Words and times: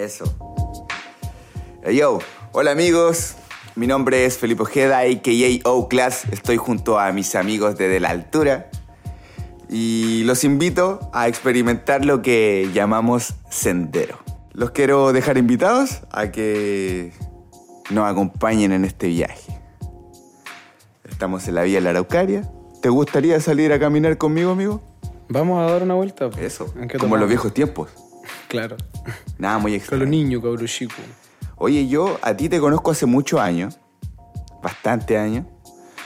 Eso. 0.00 0.24
Hey, 1.82 1.96
yo, 1.96 2.20
hola 2.52 2.70
amigos. 2.70 3.34
Mi 3.76 3.86
nombre 3.86 4.24
es 4.24 4.38
Felipe 4.38 4.62
Ojeda, 4.62 5.00
a.k.a. 5.00 5.68
O-Class. 5.68 6.24
Estoy 6.32 6.56
junto 6.56 6.98
a 6.98 7.12
mis 7.12 7.34
amigos 7.34 7.76
de 7.76 7.88
De 7.88 8.00
la 8.00 8.08
Altura. 8.08 8.70
Y 9.68 10.22
los 10.24 10.42
invito 10.42 11.10
a 11.12 11.28
experimentar 11.28 12.06
lo 12.06 12.22
que 12.22 12.70
llamamos 12.72 13.34
sendero. 13.50 14.18
Los 14.54 14.70
quiero 14.70 15.12
dejar 15.12 15.36
invitados 15.36 16.00
a 16.10 16.30
que 16.30 17.12
nos 17.90 18.10
acompañen 18.10 18.72
en 18.72 18.86
este 18.86 19.08
viaje. 19.08 19.60
Estamos 21.04 21.46
en 21.46 21.56
la 21.56 21.62
Vía 21.64 21.76
de 21.76 21.82
la 21.82 21.90
Araucaria. 21.90 22.50
¿Te 22.80 22.88
gustaría 22.88 23.38
salir 23.40 23.70
a 23.74 23.78
caminar 23.78 24.16
conmigo, 24.16 24.52
amigo? 24.52 24.80
Vamos 25.28 25.60
a 25.60 25.70
dar 25.70 25.82
una 25.82 25.94
vuelta. 25.94 26.30
Eso, 26.40 26.72
¿En 26.80 26.88
qué 26.88 26.96
como 26.96 27.16
en 27.16 27.20
los 27.20 27.28
viejos 27.28 27.52
tiempos. 27.52 27.90
Claro. 28.50 28.76
Nada 29.38 29.58
muy 29.58 29.72
Con 29.72 29.76
extraño. 29.80 30.02
los 30.02 30.10
niños, 30.10 30.42
cabrón 30.42 30.66
chico. 30.66 30.94
Oye, 31.56 31.86
yo 31.88 32.18
a 32.22 32.36
ti 32.36 32.48
te 32.48 32.58
conozco 32.60 32.90
hace 32.90 33.06
muchos 33.06 33.38
años, 33.40 33.78
bastante 34.62 35.16
años, 35.16 35.46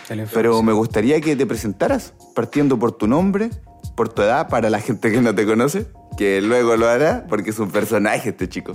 De 0.08 0.26
pero 0.32 0.62
me 0.62 0.72
gustaría 0.72 1.20
que 1.20 1.34
te 1.36 1.46
presentaras, 1.46 2.12
partiendo 2.34 2.78
por 2.78 2.92
tu 2.92 3.06
nombre, 3.06 3.50
por 3.96 4.08
tu 4.08 4.22
edad, 4.22 4.48
para 4.48 4.68
la 4.70 4.80
gente 4.80 5.10
que 5.10 5.20
no 5.20 5.34
te 5.34 5.46
conoce, 5.46 5.86
que 6.18 6.40
luego 6.42 6.76
lo 6.76 6.88
hará, 6.88 7.26
porque 7.28 7.50
es 7.50 7.58
un 7.58 7.70
personaje 7.70 8.30
este 8.30 8.48
chico. 8.48 8.72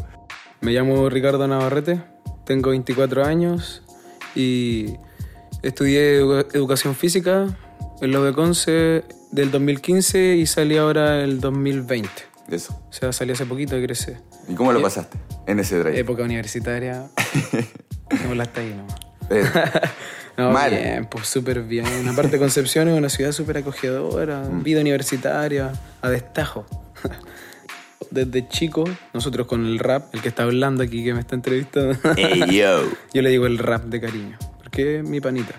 Me 0.61 0.71
llamo 0.71 1.09
Ricardo 1.09 1.47
Navarrete, 1.47 2.01
tengo 2.45 2.71
24 2.71 3.23
años 3.25 3.83
y 4.35 4.95
estudié 5.61 6.21
edu- 6.21 6.47
educación 6.53 6.95
física 6.95 7.47
en 8.01 8.11
la 8.11 8.33
Conce 8.33 9.04
del 9.31 9.51
2015 9.51 10.35
y 10.37 10.45
salí 10.45 10.77
ahora 10.77 11.21
el 11.23 11.39
2020. 11.39 12.09
Eso. 12.49 12.73
O 12.89 12.93
sea, 12.93 13.11
salí 13.13 13.31
hace 13.33 13.45
poquito 13.45 13.77
y 13.77 13.83
crecí. 13.85 14.11
¿Y 14.47 14.55
cómo 14.55 14.71
lo 14.73 14.81
pasaste 14.81 15.17
en 15.47 15.59
ese 15.59 15.79
trayecto? 15.79 16.01
Época 16.01 16.23
universitaria. 16.23 17.07
Me 18.11 18.27
volaste 18.27 18.61
ahí 18.61 18.73
nomás. 18.75 18.95
Eh, 19.29 19.43
No, 20.37 20.51
Mal. 20.51 20.71
bien, 20.71 21.05
pues 21.05 21.27
súper 21.27 21.63
bien. 21.63 22.07
Aparte 22.07 22.39
Concepción 22.39 22.87
es 22.87 22.97
una 22.97 23.09
ciudad 23.09 23.33
súper 23.33 23.57
acogedora, 23.57 24.43
Mm. 24.49 24.63
vida 24.63 24.79
universitaria, 24.79 25.73
a 26.01 26.09
destajo. 26.09 26.65
Desde 28.11 28.47
chico, 28.47 28.85
nosotros 29.13 29.45
con 29.47 29.65
el 29.65 29.79
rap, 29.79 30.15
el 30.15 30.21
que 30.21 30.29
está 30.29 30.43
hablando 30.43 30.81
aquí, 30.81 31.03
que 31.03 31.13
me 31.13 31.20
está 31.20 31.35
entrevistando, 31.35 31.97
Ey, 32.15 32.57
yo. 32.57 32.83
yo 33.13 33.21
le 33.21 33.29
digo 33.29 33.47
el 33.47 33.57
rap 33.57 33.83
de 33.85 33.99
cariño, 33.99 34.37
porque 34.63 34.99
es 34.99 35.03
mi 35.03 35.20
panita. 35.20 35.55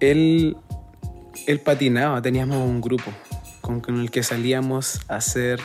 Él, 0.00 0.56
él 1.46 1.60
patinaba, 1.60 2.22
teníamos 2.22 2.56
un 2.66 2.80
grupo 2.80 3.12
con, 3.60 3.80
con 3.80 4.00
el 4.00 4.10
que 4.10 4.22
salíamos 4.22 5.00
a 5.08 5.16
hacer 5.16 5.60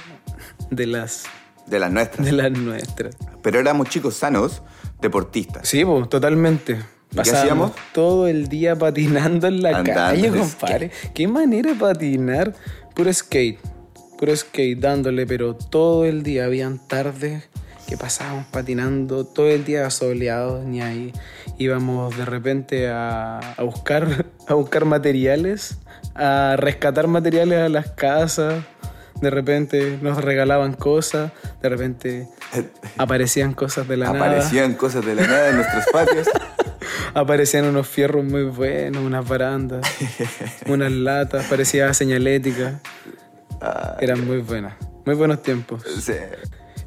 de 0.75 0.87
las, 0.87 1.23
De 1.67 1.79
las 1.79 1.91
nuestras. 1.91 2.25
de 2.25 2.31
las 2.31 2.51
nuestras. 2.51 3.15
Pero 3.41 3.59
éramos 3.59 3.89
chicos 3.89 4.15
sanos, 4.15 4.61
deportistas. 5.01 5.67
Sí, 5.67 5.83
pues, 5.85 6.09
totalmente. 6.09 6.77
qué 7.09 7.15
Pasábamos 7.15 7.71
hacíamos? 7.71 7.93
todo 7.93 8.27
el 8.27 8.47
día 8.47 8.75
patinando 8.75 9.47
en 9.47 9.61
la 9.61 9.69
Andando 9.77 9.93
calle, 9.93 10.29
compadre. 10.29 10.91
Qué 11.13 11.27
manera 11.27 11.73
de 11.73 11.79
patinar. 11.79 12.53
Puro 12.95 13.11
skate. 13.13 13.59
Puro 14.17 14.35
skate 14.35 14.79
dándole, 14.79 15.25
pero 15.27 15.55
todo 15.55 16.05
el 16.05 16.23
día. 16.23 16.45
Habían 16.45 16.79
tardes 16.87 17.49
que 17.87 17.97
pasábamos 17.97 18.45
patinando 18.45 19.25
todo 19.25 19.49
el 19.49 19.65
día 19.65 19.89
soleados, 19.89 20.63
ni 20.65 20.81
ahí. 20.81 21.13
Íbamos 21.57 22.15
de 22.17 22.25
repente 22.25 22.89
a, 22.89 23.39
a 23.39 23.63
buscar, 23.63 24.25
a 24.47 24.53
buscar 24.53 24.85
materiales, 24.85 25.77
a 26.15 26.55
rescatar 26.57 27.07
materiales 27.07 27.59
a 27.59 27.69
las 27.69 27.91
casas. 27.91 28.63
De 29.23 29.29
repente 29.29 29.97
nos 30.01 30.21
regalaban 30.21 30.73
cosas, 30.73 31.31
de 31.61 31.69
repente 31.69 32.27
aparecían 32.97 33.53
cosas 33.53 33.87
de 33.87 33.95
la 33.95 34.11
nada. 34.11 34.25
Aparecían 34.25 34.73
cosas 34.73 35.05
de 35.05 35.15
la 35.15 35.25
nada 35.25 35.49
en 35.49 35.55
nuestros 35.55 35.85
patios. 35.93 36.27
Aparecían 37.13 37.63
unos 37.63 37.87
fierros 37.87 38.25
muy 38.25 38.43
buenos, 38.43 39.01
unas 39.01 39.25
barandas, 39.25 39.87
unas 40.67 40.91
latas, 40.91 41.45
parecía 41.45 41.93
señalética. 41.93 42.81
Ah, 43.61 43.95
Eran 44.01 44.27
muy 44.27 44.39
buenas. 44.39 44.73
Muy 45.05 45.15
buenos 45.15 45.41
tiempos. 45.41 45.83
sí. 46.01 46.13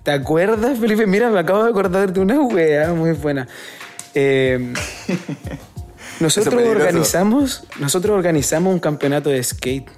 ¿Te 0.03 0.13
acuerdas, 0.13 0.79
Felipe? 0.79 1.07
Mira, 1.07 1.31
me 1.31 1.41
acabo 1.41 1.65
de 1.65 1.71
acordar 1.71 2.13
de 2.13 2.21
una 2.21 2.39
wea 2.41 2.93
muy 2.93 3.13
buena. 3.13 3.49
Eh, 4.15 4.73
nosotros 6.21 6.63
organizamos, 6.63 7.65
nosotros 7.81 8.15
organizamos 8.15 8.73
un 8.73 8.79
campeonato 8.79 9.31
de 9.31 9.43
skate 9.43 9.91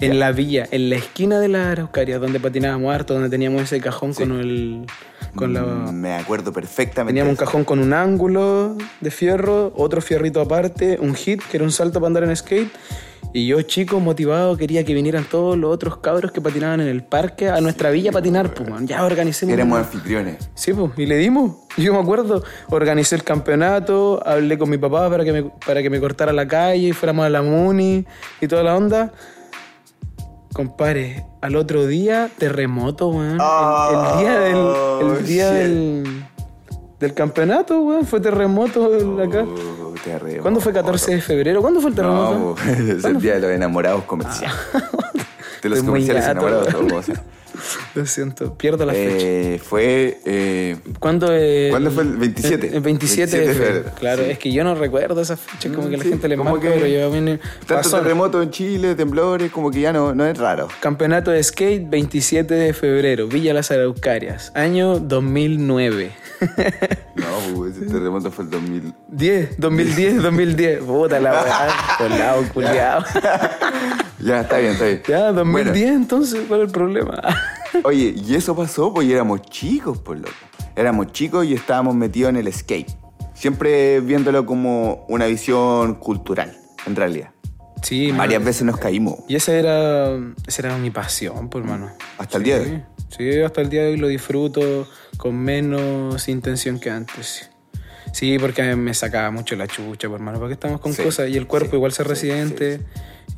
en 0.00 0.18
la 0.18 0.32
villa, 0.32 0.66
en 0.70 0.90
la 0.90 0.96
esquina 0.96 1.38
de 1.40 1.48
la 1.48 1.70
Araucaria, 1.72 2.18
donde 2.18 2.40
patinábamos 2.40 2.94
harto, 2.94 3.14
donde 3.14 3.28
teníamos 3.28 3.62
ese 3.62 3.80
cajón 3.80 4.12
con 4.14 4.32
el, 4.40 4.86
con 5.34 5.52
la, 5.54 5.62
Mm, 5.62 5.92
Me 5.94 6.14
acuerdo 6.14 6.52
perfectamente. 6.52 7.10
Teníamos 7.12 7.30
un 7.32 7.36
cajón 7.36 7.64
con 7.64 7.78
un 7.78 7.92
ángulo 7.92 8.76
de 9.00 9.10
fierro, 9.10 9.72
otro 9.76 10.00
fierrito 10.00 10.40
aparte, 10.40 10.98
un 11.00 11.14
hit, 11.14 11.42
que 11.50 11.56
era 11.58 11.64
un 11.64 11.72
salto 11.72 12.00
para 12.00 12.06
andar 12.08 12.24
en 12.24 12.34
skate. 12.36 12.68
Y 13.32 13.46
yo, 13.46 13.62
chico, 13.62 14.00
motivado, 14.00 14.56
quería 14.56 14.82
que 14.84 14.92
vinieran 14.92 15.22
todos 15.22 15.56
los 15.56 15.72
otros 15.72 15.98
cabros 15.98 16.32
que 16.32 16.40
patinaban 16.40 16.80
en 16.80 16.88
el 16.88 17.04
parque 17.04 17.48
a 17.48 17.60
nuestra 17.60 17.90
villa 17.90 18.10
a 18.10 18.12
patinar, 18.12 18.52
pues. 18.54 18.68
Ya 18.86 19.04
organicemos. 19.04 19.52
Éramos 19.52 19.78
una- 19.78 19.86
anfitriones. 19.86 20.50
Sí, 20.54 20.72
pues, 20.72 20.90
y 20.96 21.06
le 21.06 21.16
dimos. 21.16 21.54
Yo 21.76 21.92
me 21.92 22.00
acuerdo, 22.00 22.42
organicé 22.70 23.14
el 23.14 23.22
campeonato, 23.22 24.20
hablé 24.26 24.58
con 24.58 24.68
mi 24.68 24.78
papá 24.78 25.08
para 25.08 25.24
que 25.24 25.32
me, 25.32 25.44
para 25.64 25.80
que 25.80 25.90
me 25.90 26.00
cortara 26.00 26.32
la 26.32 26.48
calle 26.48 26.88
y 26.88 26.92
fuéramos 26.92 27.24
a 27.24 27.28
la 27.30 27.40
Muni 27.42 28.04
y 28.40 28.48
toda 28.48 28.64
la 28.64 28.76
onda. 28.76 29.12
Compadre, 30.52 31.24
al 31.40 31.54
otro 31.56 31.86
día, 31.86 32.28
terremoto, 32.38 33.08
weón. 33.08 33.38
El- 33.40 33.96
el, 33.96 34.18
día 34.18 34.40
del. 34.40 34.54
Oh, 34.56 35.16
El 35.18 35.26
día 35.26 35.50
shit. 35.52 35.58
del. 35.62 36.24
Del 36.98 37.14
campeonato, 37.14 37.80
weón. 37.80 38.04
Fue 38.06 38.20
terremoto 38.20 38.94
el- 38.94 39.20
acá. 39.28 39.44
Oh, 39.44 39.94
terremoto. 40.04 40.42
¿Cuándo 40.42 40.60
fue 40.60 40.72
14 40.72 41.14
de 41.14 41.20
febrero? 41.20 41.60
¿Cuándo 41.62 41.80
fue 41.80 41.90
el 41.90 41.96
terremoto? 41.96 42.38
No, 42.38 42.72
es 42.98 43.04
el 43.04 43.20
día 43.20 43.34
de 43.34 43.40
los 43.40 43.50
enamorados 43.52 44.04
comerciales. 44.04 44.56
de 45.62 45.68
los 45.68 45.82
comerciales 45.82 46.24
enamorados. 46.26 46.74
¿cómo 46.74 46.94
va 46.94 47.00
a 47.00 47.04
ser? 47.04 47.20
Lo 47.94 48.06
siento, 48.06 48.54
pierdo 48.54 48.84
la 48.86 48.92
fecha. 48.92 49.16
Eh, 49.26 49.60
fue. 49.62 50.20
eh, 50.24 50.76
¿Cuándo, 50.98 51.32
el- 51.32 51.70
¿Cuándo 51.70 51.90
fue 51.90 52.02
el 52.04 52.16
27? 52.16 52.76
El, 52.76 52.80
27 52.80 53.30
de 53.38 53.38
27 53.38 53.38
de 53.38 53.54
febrero. 53.54 53.90
Claro, 53.98 54.24
sí. 54.24 54.30
es 54.30 54.38
que 54.38 54.52
yo 54.52 54.64
no 54.64 54.74
recuerdo 54.74 55.20
esas 55.20 55.40
fechas, 55.40 55.72
como 55.74 55.88
que 55.88 55.96
la 55.96 56.02
sí, 56.04 56.10
gente 56.10 56.28
le 56.28 56.36
marca, 56.36 56.60
que 56.60 56.68
pero 56.70 56.86
yo 56.86 57.10
viene. 57.10 57.40
tanto 57.66 57.90
terremoto 57.90 58.42
en 58.42 58.50
Chile, 58.50 58.94
temblores, 58.94 59.50
como 59.50 59.70
que 59.70 59.80
ya 59.80 59.92
no, 59.92 60.14
no 60.14 60.24
es 60.26 60.36
raro. 60.38 60.68
Campeonato 60.80 61.30
de 61.30 61.42
skate 61.42 61.88
27 61.88 62.54
de 62.54 62.72
febrero, 62.72 63.26
Villa 63.28 63.52
Las 63.54 63.70
Araucarias, 63.70 64.52
año 64.54 64.98
2009. 64.98 66.12
No, 67.16 67.66
ese 67.66 67.86
terremoto 67.86 68.30
fue 68.30 68.44
el 68.44 68.50
2000. 68.50 68.94
10, 69.08 69.58
2010, 69.60 70.22
2010. 70.22 70.80
Puta 70.80 71.20
la 71.20 71.32
weá, 71.32 71.68
colado, 71.98 72.44
culiao. 72.54 73.04
Ya, 74.22 74.40
está 74.42 74.58
bien, 74.58 74.72
está 74.72 74.84
bien. 74.84 75.02
Ya, 75.08 75.32
2010 75.32 75.74
Bueno, 75.74 75.96
entonces, 75.96 76.40
¿cuál 76.48 76.60
es 76.60 76.66
el 76.66 76.72
problema? 76.72 77.20
oye, 77.84 78.14
y 78.16 78.34
eso 78.34 78.54
pasó 78.54 78.92
pues 78.92 79.06
y 79.08 79.12
éramos 79.12 79.42
chicos, 79.42 79.98
por 79.98 80.16
loco. 80.18 80.32
Éramos 80.76 81.12
chicos 81.12 81.46
y 81.46 81.54
estábamos 81.54 81.94
metidos 81.94 82.30
en 82.30 82.36
el 82.36 82.52
skate. 82.52 82.90
Siempre 83.34 84.00
viéndolo 84.00 84.44
como 84.44 85.06
una 85.08 85.26
visión 85.26 85.94
cultural, 85.94 86.56
en 86.86 86.96
realidad. 86.96 87.30
Sí, 87.82 88.12
Varias 88.12 88.40
man. 88.40 88.46
veces 88.46 88.62
nos 88.64 88.76
caímos. 88.76 89.20
Y 89.28 89.36
esa 89.36 89.54
era, 89.54 90.10
esa 90.46 90.62
era 90.66 90.76
mi 90.76 90.90
pasión, 90.90 91.48
por 91.48 91.62
hermano. 91.62 91.90
Hasta 92.18 92.36
el 92.36 92.44
día 92.44 92.58
de 92.58 92.70
hoy. 92.70 92.82
Sí, 93.16 93.40
hasta 93.40 93.62
el 93.62 93.70
día 93.70 93.82
de 93.84 93.92
hoy 93.92 93.96
lo 93.96 94.08
disfruto 94.08 94.86
con 95.16 95.36
menos 95.36 96.28
intención 96.28 96.78
que 96.78 96.90
antes. 96.90 97.26
Sí, 97.26 97.46
Sí, 98.12 98.38
porque 98.40 98.74
me 98.74 98.92
sacaba 98.92 99.30
mucho 99.30 99.54
la 99.56 99.66
chucha, 99.68 100.08
por 100.08 100.16
hermano. 100.16 100.38
Porque 100.40 100.54
estamos 100.54 100.80
con 100.80 100.92
Sí, 100.92 101.02
cosas 101.02 101.28
y 101.30 101.36
el 101.36 101.46
cuerpo 101.46 101.70
sí, 101.70 101.76
igual 101.76 101.92
se 101.92 102.02
sí, 102.02 102.08
residente 102.08 102.80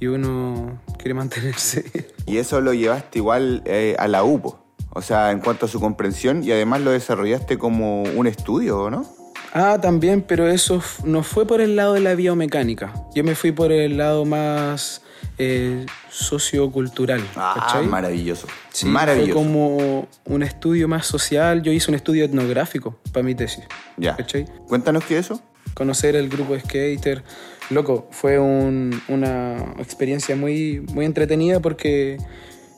y 0.00 0.06
uno 0.06 0.80
quiere 0.98 1.14
mantenerse. 1.14 1.84
Y 2.24 2.36
eso 2.36 2.60
lo 2.60 2.72
llevaste 2.72 3.18
igual 3.18 3.62
eh, 3.66 3.96
a 3.98 4.06
la 4.06 4.22
UPO. 4.22 4.64
O 4.90 5.02
sea, 5.02 5.32
en 5.32 5.40
cuanto 5.40 5.66
a 5.66 5.68
su 5.68 5.80
comprensión 5.80 6.44
y 6.44 6.52
además 6.52 6.82
lo 6.82 6.92
desarrollaste 6.92 7.58
como 7.58 8.04
un 8.04 8.26
estudio, 8.26 8.90
¿no? 8.90 9.04
Ah, 9.54 9.78
también, 9.80 10.22
pero 10.22 10.48
eso 10.48 10.80
no 11.04 11.22
fue 11.22 11.46
por 11.46 11.60
el 11.60 11.76
lado 11.76 11.94
de 11.94 12.00
la 12.00 12.14
biomecánica. 12.14 12.92
Yo 13.14 13.24
me 13.24 13.34
fui 13.34 13.52
por 13.52 13.72
el 13.72 13.98
lado 13.98 14.24
más 14.24 15.02
eh, 15.36 15.84
sociocultural. 16.10 17.22
Ah, 17.36 17.54
¿cachai? 17.58 17.86
maravilloso. 17.86 18.46
Sí, 18.70 18.86
maravilloso. 18.86 19.32
Fue 19.32 19.42
como 19.42 20.08
un 20.24 20.42
estudio 20.42 20.88
más 20.88 21.06
social. 21.06 21.62
Yo 21.62 21.72
hice 21.72 21.90
un 21.90 21.96
estudio 21.96 22.24
etnográfico 22.24 22.98
para 23.12 23.24
mi 23.24 23.34
tesis. 23.34 23.64
Ya. 23.96 24.16
¿Cachai? 24.16 24.46
Cuéntanos 24.68 25.04
qué 25.04 25.18
es 25.18 25.26
eso. 25.26 25.42
Conocer 25.74 26.16
el 26.16 26.28
grupo 26.28 26.54
de 26.54 26.60
skater. 26.60 27.22
Loco, 27.70 28.08
fue 28.10 28.38
un- 28.38 29.00
una 29.08 29.74
experiencia 29.78 30.36
muy, 30.36 30.80
muy 30.92 31.04
entretenida 31.06 31.60
porque 31.60 32.18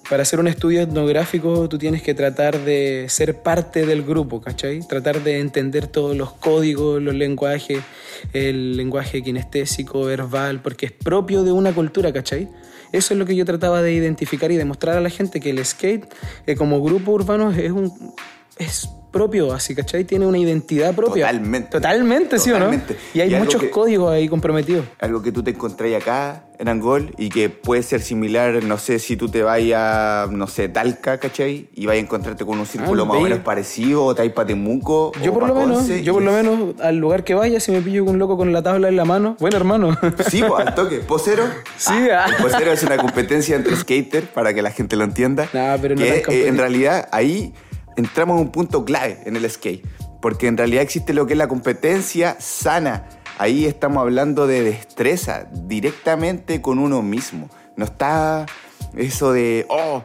para 0.09 0.23
hacer 0.23 0.39
un 0.39 0.47
estudio 0.49 0.83
etnográfico 0.83 1.67
tú 1.69 1.79
tienes 1.79 2.03
que 2.03 2.13
tratar 2.15 2.61
de 2.61 3.07
ser 3.09 3.43
parte 3.43 3.87
del 3.87 4.03
grupo, 4.03 4.41
¿cachai? 4.41 4.81
Tratar 4.87 5.23
de 5.25 5.41
entender 5.41 5.87
todos 5.87 6.15
los 6.15 6.33
códigos, 6.33 7.01
los 7.03 7.15
lenguajes, 7.15 7.79
el 8.35 8.77
lenguaje 8.77 9.23
kinestésico, 9.23 10.05
verbal, 10.05 10.61
porque 10.61 10.87
es 10.87 10.93
propio 10.93 11.43
de 11.43 11.53
una 11.53 11.73
cultura, 11.73 12.13
¿cachai? 12.13 12.49
Eso 12.93 13.15
es 13.15 13.19
lo 13.19 13.27
que 13.27 13.35
yo 13.35 13.45
trataba 13.45 13.83
de 13.83 13.93
identificar 13.95 14.53
y 14.53 14.57
demostrar 14.57 14.97
a 14.97 15.01
la 15.01 15.11
gente 15.11 15.41
que 15.41 15.51
el 15.51 15.65
skate 15.65 16.07
eh, 16.47 16.55
como 16.55 16.83
grupo 16.83 17.13
urbano 17.13 17.51
es 17.51 17.73
un 17.73 17.91
es 18.59 18.89
propio, 19.15 19.53
así, 19.55 19.75
¿cachai? 19.75 20.05
Tiene 20.05 20.27
una 20.27 20.37
identidad 20.37 20.95
propia. 20.95 21.27
Totalmente. 21.29 21.71
Totalmente, 21.71 22.39
¿sí 22.39 22.51
o 22.51 22.55
Totalmente. 22.55 22.93
no? 22.93 23.01
Y 23.15 23.21
hay 23.23 23.35
Y 23.35 23.39
muchos 23.39 23.63
que- 23.63 23.71
códigos 23.71 24.13
ahí 24.13 24.29
comprometidos. 24.29 24.85
Algo 25.01 25.23
que 25.23 25.33
tú 25.33 25.43
te 25.43 25.53
encontrás 25.53 25.91
acá 25.95 26.45
en 26.59 26.69
Angol 26.69 27.13
y 27.19 27.31
que 27.31 27.49
puede 27.49 27.83
ser 27.83 28.01
similar, 28.01 28.63
no 28.63 28.79
sé, 28.79 28.99
si 28.99 29.17
tú 29.17 29.29
te 29.29 29.43
vayas, 29.43 30.31
no 30.31 30.47
sé, 30.47 30.69
Talca, 30.69 31.19
¿cachai? 31.19 31.69
Y 31.75 31.87
vas 31.87 31.95
a 31.97 31.99
encontrarte 31.99 32.45
con 32.45 32.59
un 32.61 32.67
círculo 32.67 33.03
Ah, 33.05 33.07
más 33.07 33.17
o 33.17 33.21
menos 33.23 33.39
parecido, 33.41 34.05
o 34.05 34.15
te 34.15 34.23
vas 34.23 34.33
pa' 34.33 34.45
Temuco, 34.47 35.13
Yo 35.23 35.31
o 35.31 35.35
por 35.35 35.49
lo 35.49 35.55
menos, 35.55 35.79
Conce, 35.79 36.03
yo 36.03 36.13
por 36.13 36.23
lo 36.23 36.33
menos 36.33 36.81
al 36.81 36.97
lugar 36.97 37.25
que 37.25 37.35
vaya, 37.35 37.59
si 37.61 37.73
me 37.73 37.81
pillo 37.81 38.05
con 38.05 38.15
un 38.15 38.19
loco 38.21 38.37
con 38.37 38.53
la 38.53 38.63
tabla 38.63 38.89
en 38.89 38.97
la 38.97 39.05
mano, 39.05 39.37
bueno 39.41 39.57
hermano. 39.57 39.97
Sí, 40.31 40.43
pues, 40.47 40.67
al 40.67 40.75
toque. 40.75 40.99
¿Posero? 40.99 41.45
Sí, 41.77 41.93
Ah, 42.13 42.27
ah. 42.27 42.31
el 42.37 42.43
posero 42.43 42.73
es 42.73 42.83
una 42.83 42.97
competencia 42.99 43.57
entre 43.57 43.75
skaters, 43.77 44.27
para 44.29 44.53
que 44.55 44.63
la 44.63 44.71
gente 44.71 44.97
lo 44.97 45.05
entienda. 45.05 45.49
Nah, 45.53 45.77
pero 45.81 45.95
no 45.97 46.01
que, 46.03 46.25
eh, 46.29 46.49
en 46.49 46.57
realidad 46.59 47.09
ahí 47.13 47.53
entramos 47.97 48.37
en 48.37 48.47
un 48.47 48.53
punto 48.53 48.85
clave 48.85 49.21
en 49.25 49.37
el 49.37 49.49
skate. 49.51 49.87
Porque 50.21 50.47
en 50.47 50.57
realidad 50.57 50.83
existe 50.83 51.13
lo 51.13 51.27
que 51.27 51.35
es 51.35 51.39
la 51.39 51.49
competencia 51.49 52.37
sana. 52.41 53.09
Ahí 53.39 53.67
estamos 53.67 54.01
hablando 54.01 54.47
de 54.47 54.63
destreza 54.63 55.47
directamente 55.53 56.63
con 56.63 56.79
uno 56.79 57.03
mismo. 57.03 57.51
No 57.77 57.85
está 57.85 58.47
eso 58.97 59.33
de, 59.33 59.67
oh, 59.69 60.05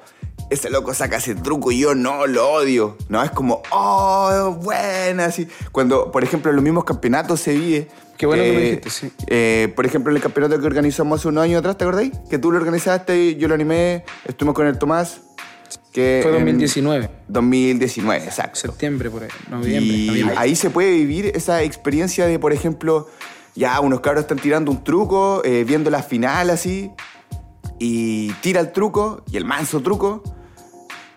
ese 0.50 0.70
loco 0.70 0.94
saca 0.94 1.18
ese 1.18 1.36
truco 1.36 1.72
y 1.72 1.80
yo 1.80 1.96
no, 1.96 2.26
lo 2.28 2.52
odio. 2.52 2.98
No, 3.08 3.24
es 3.24 3.32
como, 3.32 3.62
oh, 3.72 4.58
buena, 4.62 5.26
así. 5.26 5.48
Cuando, 5.72 6.12
por 6.12 6.24
ejemplo, 6.24 6.50
en 6.50 6.56
los 6.56 6.64
mismos 6.64 6.84
campeonatos 6.84 7.40
se 7.40 7.54
vive. 7.54 7.88
Qué 8.18 8.26
bueno 8.26 8.44
que 8.44 8.54
lo 8.54 8.60
dijiste, 8.60 8.90
sí. 8.90 9.14
eh, 9.28 9.72
por 9.74 9.86
ejemplo, 9.86 10.12
en 10.12 10.18
el 10.18 10.22
campeonato 10.22 10.60
que 10.60 10.68
organizamos 10.68 11.20
hace 11.20 11.30
unos 11.30 11.42
años 11.42 11.60
atrás, 11.60 11.78
¿te 11.78 11.86
acordáis? 11.86 12.12
Que 12.30 12.38
tú 12.38 12.52
lo 12.52 12.58
organizaste, 12.58 13.38
yo 13.38 13.48
lo 13.48 13.54
animé, 13.54 14.04
estuvimos 14.26 14.56
con 14.56 14.68
el 14.68 14.78
Tomás. 14.78 15.22
Que 16.00 16.20
Fue 16.24 16.32
en 16.32 16.46
2019, 16.46 17.10
2019, 17.28 18.24
exacto. 18.26 18.60
septiembre 18.60 19.10
por 19.10 19.24
ahí, 19.24 19.30
noviembre. 19.50 19.96
Y 19.98 20.08
noviembre. 20.08 20.36
ahí 20.38 20.56
se 20.56 20.70
puede 20.70 20.92
vivir 20.92 21.32
esa 21.36 21.62
experiencia 21.64 22.26
de, 22.26 22.40
por 22.40 22.54
ejemplo, 22.54 23.08
ya 23.56 23.80
unos 23.82 24.00
cabros 24.00 24.22
están 24.24 24.40
tirando 24.40 24.72
un 24.72 24.84
truco, 24.84 25.42
eh, 25.44 25.64
viendo 25.66 25.90
la 25.90 26.02
final 26.04 26.50
así, 26.52 26.92
y 27.80 28.32
tira 28.42 28.62
el 28.62 28.72
truco, 28.72 29.24
y 29.32 29.38
el 29.38 29.46
manso 29.46 29.82
truco, 29.82 30.24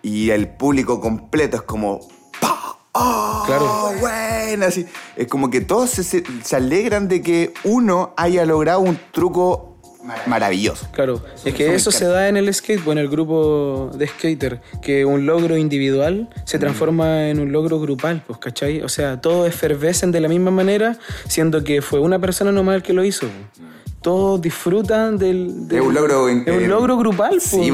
y 0.03 0.31
el 0.31 0.49
público 0.49 1.01
completo 1.01 1.57
es 1.59 1.63
como... 1.63 2.01
¡pa! 2.41 2.79
¡Oh, 2.93 3.43
Claro. 3.47 3.93
buena! 4.01 4.67
Así. 4.67 4.85
Es 5.17 5.29
como 5.29 5.49
que 5.51 5.61
todos 5.61 5.91
se- 5.91 6.25
se 6.43 6.57
alegran 6.57 7.09
de 7.09 7.23
que 7.23 7.55
uno 7.65 8.13
haya 8.17 8.45
logrado 8.45 8.81
un 8.81 8.99
truco 9.13 9.72
maravilloso. 10.27 10.87
Claro, 10.93 11.23
es 11.45 11.55
que 11.55 11.75
eso 11.75 11.91
se 11.93 12.07
da 12.07 12.29
en 12.29 12.37
el 12.37 12.53
skate, 12.53 12.87
en 12.89 12.99
el 12.99 13.09
grupo 13.09 13.91
de 13.95 14.07
skater, 14.09 14.61
que 14.83 15.05
un 15.05 15.27
logro 15.27 15.57
individual 15.57 16.29
se 16.45 16.59
transforma 16.59 17.29
en 17.29 17.39
un 17.39 17.53
logro 17.53 17.79
grupal, 17.81 18.23
pues, 18.27 18.39
¿cachai? 18.39 18.83
O 18.83 18.89
sea, 18.89 19.21
todos 19.21 19.47
efervescen 19.49 20.11
de 20.13 20.21
la 20.21 20.29
misma 20.29 20.51
manera, 20.51 20.97
siendo 21.29 21.63
que 21.65 21.83
fue 21.83 22.01
una 22.01 22.19
persona 22.19 22.51
nomás 22.53 22.77
el 22.77 22.83
que 22.83 22.93
lo 22.93 23.05
hizo. 23.05 23.27
pues. 23.29 23.69
Todos 24.03 24.41
disfrutan 24.43 25.17
del... 25.17 25.69
del- 25.69 25.79
Es 25.79 25.85
un 25.85 25.95
logro 25.95 26.29
en- 26.29 26.41
Es 26.45 26.57
un 26.57 26.63
en- 26.65 26.71
logro 26.71 26.97
grupal, 26.97 27.31
pues. 27.31 27.43
Sí. 27.43 27.71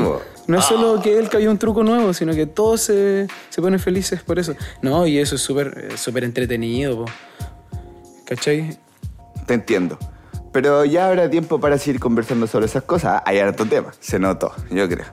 No 0.46 0.58
es 0.58 0.64
solo 0.64 1.00
que 1.02 1.18
él 1.18 1.28
cayó 1.28 1.50
un 1.50 1.58
truco 1.58 1.82
nuevo, 1.82 2.12
sino 2.14 2.32
que 2.34 2.46
todos 2.46 2.80
se, 2.82 3.26
se 3.50 3.60
ponen 3.62 3.78
felices 3.80 4.22
por 4.22 4.38
eso. 4.38 4.54
No, 4.82 5.06
y 5.06 5.18
eso 5.18 5.34
es 5.36 5.42
súper 5.42 5.88
eh, 5.92 5.96
súper 5.98 6.24
entretenido, 6.24 7.04
po. 7.04 7.10
¿cachai? 8.24 8.78
Te 9.46 9.54
entiendo. 9.54 9.98
Pero 10.60 10.84
ya 10.84 11.06
habrá 11.06 11.30
tiempo 11.30 11.60
para 11.60 11.78
seguir 11.78 12.00
conversando 12.00 12.48
sobre 12.48 12.66
esas 12.66 12.82
cosas. 12.82 13.22
Hay 13.24 13.38
harto 13.38 13.64
tema, 13.64 13.92
se 14.00 14.18
notó, 14.18 14.50
yo 14.72 14.88
creo. 14.88 15.06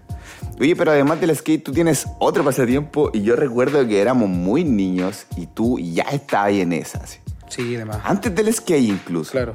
Oye, 0.60 0.76
pero 0.76 0.90
además 0.90 1.22
del 1.22 1.36
skate, 1.36 1.64
tú 1.64 1.72
tienes 1.72 2.08
otro 2.18 2.44
pasatiempo 2.44 3.12
y 3.14 3.22
yo 3.22 3.36
recuerdo 3.36 3.88
que 3.88 4.02
éramos 4.02 4.28
muy 4.28 4.64
niños 4.64 5.28
y 5.38 5.46
tú 5.46 5.78
ya 5.78 6.02
estabas 6.12 6.54
en 6.54 6.74
esa. 6.74 6.98
así. 7.04 7.20
Sí, 7.48 7.76
demás. 7.76 8.00
Antes 8.06 8.34
del 8.34 8.52
skate 8.52 8.90
incluso. 8.90 9.34
Claro. 9.34 9.54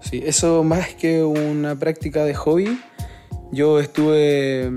Sí, 0.00 0.20
eso 0.26 0.64
más 0.64 0.94
que 0.94 1.22
una 1.22 1.76
práctica 1.78 2.24
de 2.24 2.34
hobby, 2.34 2.80
yo 3.52 3.78
estuve 3.78 4.68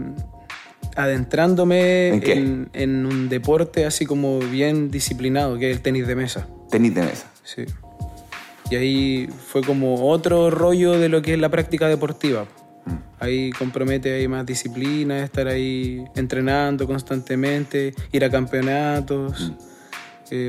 adentrándome 0.96 2.10
¿En 2.10 2.20
qué? 2.22 2.34
en, 2.34 2.70
en 2.74 3.08
un 3.08 3.28
deporte 3.28 3.88
así 3.88 4.06
como 4.06 4.38
bien 4.38 4.92
disciplinado, 4.92 5.58
que 5.58 5.72
es 5.72 5.78
el 5.78 5.82
tenis 5.82 6.06
de 6.06 6.16
mesa. 6.16 6.46
Tenis 6.70 6.94
de 6.94 7.02
mesa. 7.02 7.26
Sí. 7.44 7.66
Y 8.70 8.76
ahí 8.76 9.28
fue 9.28 9.62
como 9.62 10.10
otro 10.10 10.50
rollo 10.50 10.94
de 10.94 11.10
lo 11.10 11.22
que 11.22 11.34
es 11.34 11.40
la 11.40 11.50
práctica 11.50 11.88
deportiva. 11.88 12.46
Ahí 13.20 13.52
compromete 13.52 14.14
ahí 14.14 14.28
más 14.28 14.46
disciplina, 14.46 15.24
estar 15.24 15.48
ahí 15.48 16.04
entrenando 16.16 16.86
constantemente, 16.86 17.94
ir 18.12 18.26
a 18.26 18.30
campeonatos, 18.30 19.54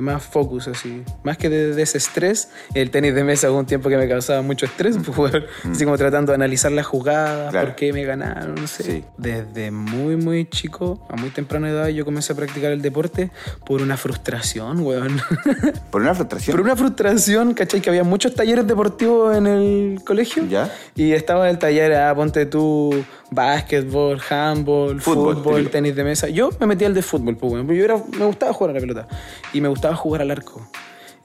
más 0.02 0.22
focus 0.22 0.68
así. 0.68 1.02
Más 1.22 1.36
que 1.38 1.48
de, 1.48 1.74
de 1.74 1.82
ese 1.82 1.98
estrés, 1.98 2.50
el 2.74 2.90
tenis 2.90 3.14
de 3.14 3.24
mesa 3.24 3.50
hubo 3.50 3.58
un 3.58 3.66
tiempo 3.66 3.88
que 3.88 3.96
me 3.96 4.08
causaba 4.08 4.42
mucho 4.42 4.66
estrés, 4.66 4.96
pues, 5.04 5.16
jugar, 5.16 5.46
así 5.70 5.84
como 5.84 5.96
tratando 5.96 6.32
de 6.32 6.36
analizar 6.36 6.72
las 6.72 6.86
jugadas, 6.86 7.50
Claro. 7.50 7.68
por 7.68 7.76
qué 7.76 7.92
me 7.92 8.04
ganaron, 8.04 8.54
no 8.54 8.66
sé. 8.66 8.82
Sí. 8.82 9.04
Desde 9.18 9.70
muy, 9.70 10.16
muy 10.16 10.46
chico, 10.48 11.04
a 11.08 11.16
muy 11.16 11.30
temprana 11.30 11.68
edad, 11.70 11.88
yo 11.88 12.04
comencé 12.04 12.32
a 12.32 12.36
practicar 12.36 12.72
el 12.72 12.82
deporte 12.82 13.30
por 13.66 13.82
una 13.82 13.96
frustración, 13.96 14.80
weón. 14.80 15.20
Por 15.90 16.02
una 16.02 16.14
frustración. 16.14 16.56
Por 16.56 16.64
una 16.64 16.76
frustración, 16.76 17.54
¿cachai? 17.54 17.80
Que 17.80 17.88
había 17.90 18.02
muchos 18.04 18.34
talleres 18.34 18.66
deportivos 18.66 19.36
en 19.36 19.46
el 19.46 20.00
colegio. 20.04 20.44
¿Ya? 20.48 20.72
Y 20.96 21.12
estaba 21.12 21.48
el 21.50 21.58
taller, 21.58 21.94
ah, 21.94 22.14
ponte 22.14 22.46
tú, 22.46 23.04
básquetbol, 23.34 24.20
handball, 24.30 25.00
Fútbol, 25.00 25.68
tenis 25.70 25.94
de 25.96 26.04
mesa. 26.04 26.28
Yo 26.28 26.50
me 26.60 26.66
metí 26.66 26.84
al 26.84 26.94
de 26.94 27.02
fútbol, 27.02 27.36
pues, 27.36 27.52
porque 27.52 27.76
Yo 27.76 27.84
era, 27.84 27.96
me 28.18 28.24
gustaba 28.26 28.52
jugar 28.52 28.70
a 28.70 28.74
la 28.74 28.80
pelota. 28.80 29.08
Y 29.52 29.60
me 29.60 29.68
gustaba 29.68 29.94
jugar 29.96 30.22
al 30.22 30.30
arco. 30.30 30.66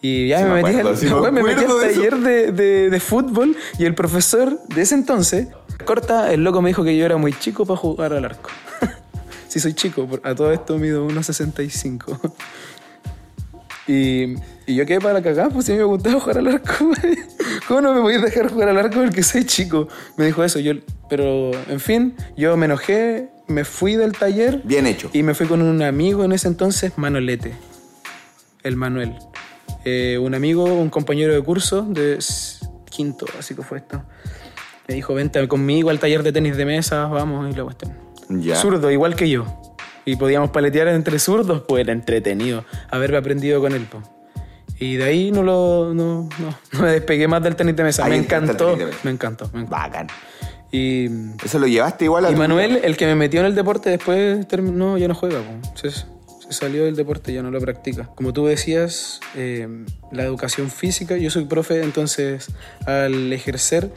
Y 0.01 0.29
ya 0.29 0.37
Sí 0.39 0.43
me, 0.45 0.49
me 0.49 0.55
metí, 0.63 0.69
acuerdo, 0.79 0.89
al, 0.89 0.97
sí 0.97 1.05
me 1.07 1.13
weón, 1.19 1.33
me 1.33 1.43
metí 1.43 1.63
al 1.65 1.79
taller 1.81 2.17
de, 2.17 2.51
de- 2.53 2.89
de 2.89 2.99
fútbol 2.99 3.55
y 3.77 3.85
el 3.85 3.95
profesor 3.95 4.57
de 4.67 4.81
ese 4.81 4.95
entonces, 4.95 5.47
corta, 5.85 6.31
el 6.33 6.43
loco 6.43 6.61
me 6.61 6.69
dijo 6.69 6.83
que 6.85 6.95
yo 6.97 7.05
era 7.05 7.17
muy 7.17 7.33
chico 7.33 7.65
para 7.65 7.77
jugar 7.77 8.13
al 8.13 8.23
arco. 8.25 8.49
sí, 9.49 9.59
soy 9.59 9.73
chico, 9.73 10.07
a 10.23 10.35
todo 10.35 10.51
esto 10.53 10.77
mido 10.77 11.05
1,65. 11.07 12.17
Y, 13.89 14.35
y 14.67 14.75
yo 14.75 14.85
quedé 14.85 14.99
para 14.99 15.15
la 15.15 15.23
cagada, 15.23 15.49
pues 15.49 15.65
si 15.65 15.71
a 15.71 15.75
mí 15.75 15.79
me 15.79 15.85
gustaba 15.85 16.19
jugar 16.19 16.37
al 16.37 16.47
arco. 16.47 16.71
¿Cómo 17.67 17.81
no 17.81 17.95
me 17.95 18.01
podéis 18.01 18.21
dejar 18.21 18.51
jugar 18.51 18.69
al 18.69 18.77
arco 18.77 19.01
porque 19.01 19.23
soy 19.23 19.45
chico? 19.45 19.87
Me 20.15 20.27
dijo 20.27 20.43
eso, 20.43 20.59
yo, 20.59 20.73
pero 21.09 21.49
en 21.67 21.79
fin, 21.79 22.15
yo 22.37 22.55
me 22.55 22.67
enojé, 22.67 23.29
me 23.47 23.65
fui 23.65 23.95
del 23.95 24.11
taller 24.11 24.61
Bien 24.63 24.85
hecho. 24.85 25.09
y 25.11 25.23
me 25.23 25.33
fui 25.33 25.47
con 25.47 25.63
un 25.63 25.81
amigo 25.81 26.23
en 26.23 26.33
ese 26.33 26.47
entonces, 26.47 26.93
Manolete, 26.97 27.53
el 28.61 28.75
Manuel. 28.75 29.15
Eh, 29.85 30.19
un 30.21 30.35
amigo, 30.35 30.65
un 30.65 30.91
compañero 30.91 31.33
de 31.33 31.41
curso 31.41 31.81
de 31.81 32.19
quinto, 32.91 33.25
así 33.39 33.55
que 33.55 33.63
fue 33.63 33.79
esto. 33.79 34.03
Me 34.87 34.93
dijo, 34.93 35.15
vente 35.15 35.47
conmigo 35.47 35.89
al 35.89 35.97
taller 35.97 36.21
de 36.21 36.31
tenis 36.31 36.57
de 36.57 36.65
mesa, 36.65 37.07
vamos, 37.07 37.51
y 37.51 37.57
la 37.57 37.63
cuestión. 37.63 37.97
Ya. 38.29 38.55
Zurdo, 38.55 38.91
igual 38.91 39.15
que 39.15 39.27
yo. 39.31 39.68
Y 40.09 40.15
podíamos 40.15 40.49
paletear 40.49 40.87
entre 40.87 41.19
zurdos, 41.19 41.63
pues 41.67 41.81
era 41.81 41.93
entretenido 41.93 42.65
haberme 42.89 43.17
aprendido 43.17 43.61
con 43.61 43.73
él. 43.73 43.83
po. 43.83 44.01
Y 44.79 44.95
de 44.95 45.03
ahí 45.03 45.31
no, 45.31 45.43
lo, 45.43 45.93
no, 45.93 46.27
no, 46.39 46.57
no 46.71 46.79
me 46.81 46.91
despegué 46.91 47.27
más 47.27 47.43
del 47.43 47.55
tenis 47.55 47.75
de 47.75 47.83
mesa. 47.83 48.07
Me 48.07 48.15
encantó, 48.15 48.71
tenis 48.71 48.79
de 48.79 48.85
mesa. 48.85 48.99
me 49.03 49.11
encantó, 49.11 49.49
me 49.53 49.61
encantó. 49.61 49.75
Bacán. 49.75 50.07
Y, 50.71 51.07
Eso 51.43 51.59
lo 51.59 51.67
llevaste 51.67 52.05
igual 52.05 52.25
a 52.25 52.31
y 52.31 52.35
Manuel, 52.35 52.79
el 52.83 52.97
que 52.97 53.05
me 53.05 53.15
metió 53.15 53.39
en 53.39 53.45
el 53.45 53.55
deporte, 53.55 53.91
después 53.91 54.47
terminó, 54.47 54.97
ya 54.97 55.07
no 55.07 55.13
juega. 55.13 55.41
Se, 55.75 55.91
se 55.91 56.05
salió 56.49 56.85
del 56.85 56.95
deporte, 56.95 57.31
ya 57.31 57.43
no 57.43 57.51
lo 57.51 57.59
practica. 57.59 58.09
Como 58.15 58.33
tú 58.33 58.47
decías, 58.47 59.19
eh, 59.35 59.67
la 60.11 60.23
educación 60.23 60.71
física, 60.71 61.17
yo 61.17 61.29
soy 61.29 61.45
profe, 61.45 61.83
entonces 61.83 62.47
al 62.85 63.31
ejercer 63.31 63.91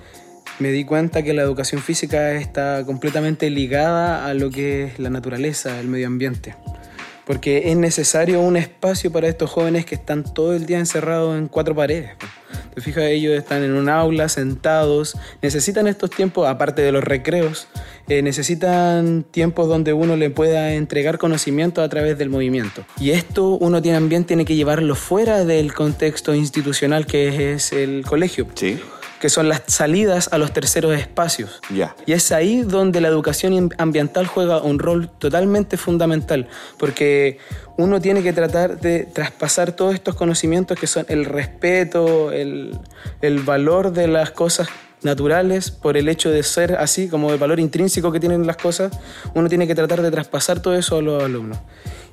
me 0.59 0.71
di 0.71 0.85
cuenta 0.85 1.23
que 1.23 1.32
la 1.32 1.42
educación 1.42 1.82
física 1.82 2.32
está 2.32 2.85
completamente 2.85 3.50
ligada 3.50 4.26
a 4.26 4.35
lo 4.35 4.50
que 4.50 4.85
es 4.85 4.99
la 4.99 5.11
naturaleza, 5.11 5.80
el 5.80 5.88
medio 5.88 6.06
ambiente. 6.06 6.54
Porque 7.26 7.71
es 7.71 7.76
necesario 7.76 8.40
un 8.40 8.56
espacio 8.56 9.12
para 9.12 9.28
estos 9.28 9.50
jóvenes 9.50 9.87
que 9.87 9.94
están 9.94 10.25
todo 10.25 10.54
el 10.54 10.66
día 10.66 10.78
encerrados 10.78 11.38
en 11.38 11.49
cuatro 11.49 11.75
paredes. 11.75 12.11
Te 12.75 12.80
fijas, 12.80 13.04
ellos 13.04 13.37
están 13.37 13.62
en 13.62 13.73
un 13.73 13.88
aula, 13.88 14.28
sentados, 14.28 15.16
necesitan 15.40 15.87
estos 15.87 16.11
tiempos, 16.11 16.49
aparte 16.49 16.82
de 16.82 16.90
los 16.90 17.04
recreos, 17.04 17.68
eh, 18.09 18.23
necesitan 18.23 19.25
tiempos 19.30 19.68
donde 19.68 19.92
uno 19.92 20.16
le 20.16 20.30
pueda 20.30 20.73
entregar 20.75 21.18
conocimiento 21.18 21.82
a 21.82 21.88
través 21.88 22.18
del 22.18 22.30
movimiento. 22.30 22.85
Y 22.99 23.11
esto 23.11 23.50
uno 23.50 23.82
también 23.82 24.25
tiene 24.25 24.44
que 24.44 24.56
llevarlo 24.56 24.94
fuera 24.94 25.44
del 25.44 25.75
contexto 25.75 26.35
institucional 26.35 27.06
que 27.06 27.52
es 27.52 27.73
el 27.73 28.04
colegio 28.04 28.47
Sí. 28.54 28.78
Que 29.23 29.29
son 29.29 29.49
las 29.49 29.62
salidas 29.69 30.29
a 30.33 30.37
los 30.38 30.52
terceros 30.52 30.99
espacios. 30.99 31.61
Ya. 31.71 31.95
Y 32.07 32.12
es 32.12 32.33
ahí 32.33 32.62
donde 32.62 33.00
la 33.00 33.07
educación 33.07 33.57
am- 33.57 33.71
ambiental 33.79 34.26
juega 34.26 34.61
un 34.61 34.81
rol 34.81 35.09
totalmente 35.09 35.76
fundamental, 35.76 36.49
porque 36.76 37.38
uno 37.79 38.00
tiene 38.00 38.25
que 38.25 38.33
tratar 38.33 38.81
de 38.81 39.05
traspasar 39.05 39.71
todos 39.73 39.95
estos 39.95 40.17
conocimientos 40.17 40.76
que 40.76 40.88
son 40.88 41.07
el 41.09 41.25
respeto, 41.25 42.33
el, 42.33 42.76
el 43.21 43.38
valor 43.41 43.93
de 43.93 44.09
las 44.09 44.33
cosas 44.33 44.69
naturales 45.02 45.71
por 45.71 45.97
el 45.97 46.09
hecho 46.09 46.29
de 46.31 46.43
ser 46.43 46.75
así, 46.75 47.09
como 47.09 47.33
el 47.33 47.38
valor 47.38 47.61
intrínseco 47.61 48.11
que 48.11 48.19
tienen 48.19 48.45
las 48.45 48.57
cosas, 48.57 48.91
uno 49.35 49.49
tiene 49.49 49.69
que 49.69 49.76
tratar 49.76 50.02
de 50.02 50.11
traspasar 50.11 50.61
todo 50.61 50.75
eso 50.75 50.97
a 50.97 51.02
los 51.02 51.23
alumnos. 51.23 51.59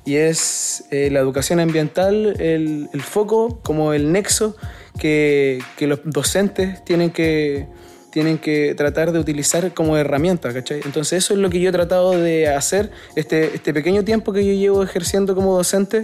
Y 0.04 0.14
es 0.14 0.84
eh, 0.92 1.08
la 1.10 1.18
educación 1.18 1.58
ambiental 1.58 2.40
el, 2.40 2.88
el, 2.92 3.02
foco, 3.02 3.60
como 3.62 3.92
el 3.92 4.12
nexo 4.12 4.56
que, 4.98 5.62
que 5.76 5.86
los 5.86 6.00
docentes 6.04 6.84
tienen 6.84 7.10
que, 7.10 7.68
tienen 8.10 8.38
que 8.38 8.74
tratar 8.74 9.12
de 9.12 9.18
utilizar 9.18 9.72
como 9.72 9.96
herramienta, 9.96 10.52
¿cachai? 10.52 10.80
Entonces 10.84 11.24
eso 11.24 11.34
es 11.34 11.40
lo 11.40 11.48
que 11.50 11.60
yo 11.60 11.70
he 11.70 11.72
tratado 11.72 12.12
de 12.12 12.48
hacer 12.48 12.90
este, 13.16 13.54
este 13.54 13.72
pequeño 13.72 14.04
tiempo 14.04 14.32
que 14.32 14.44
yo 14.44 14.52
llevo 14.52 14.82
ejerciendo 14.82 15.34
como 15.34 15.56
docente 15.56 16.02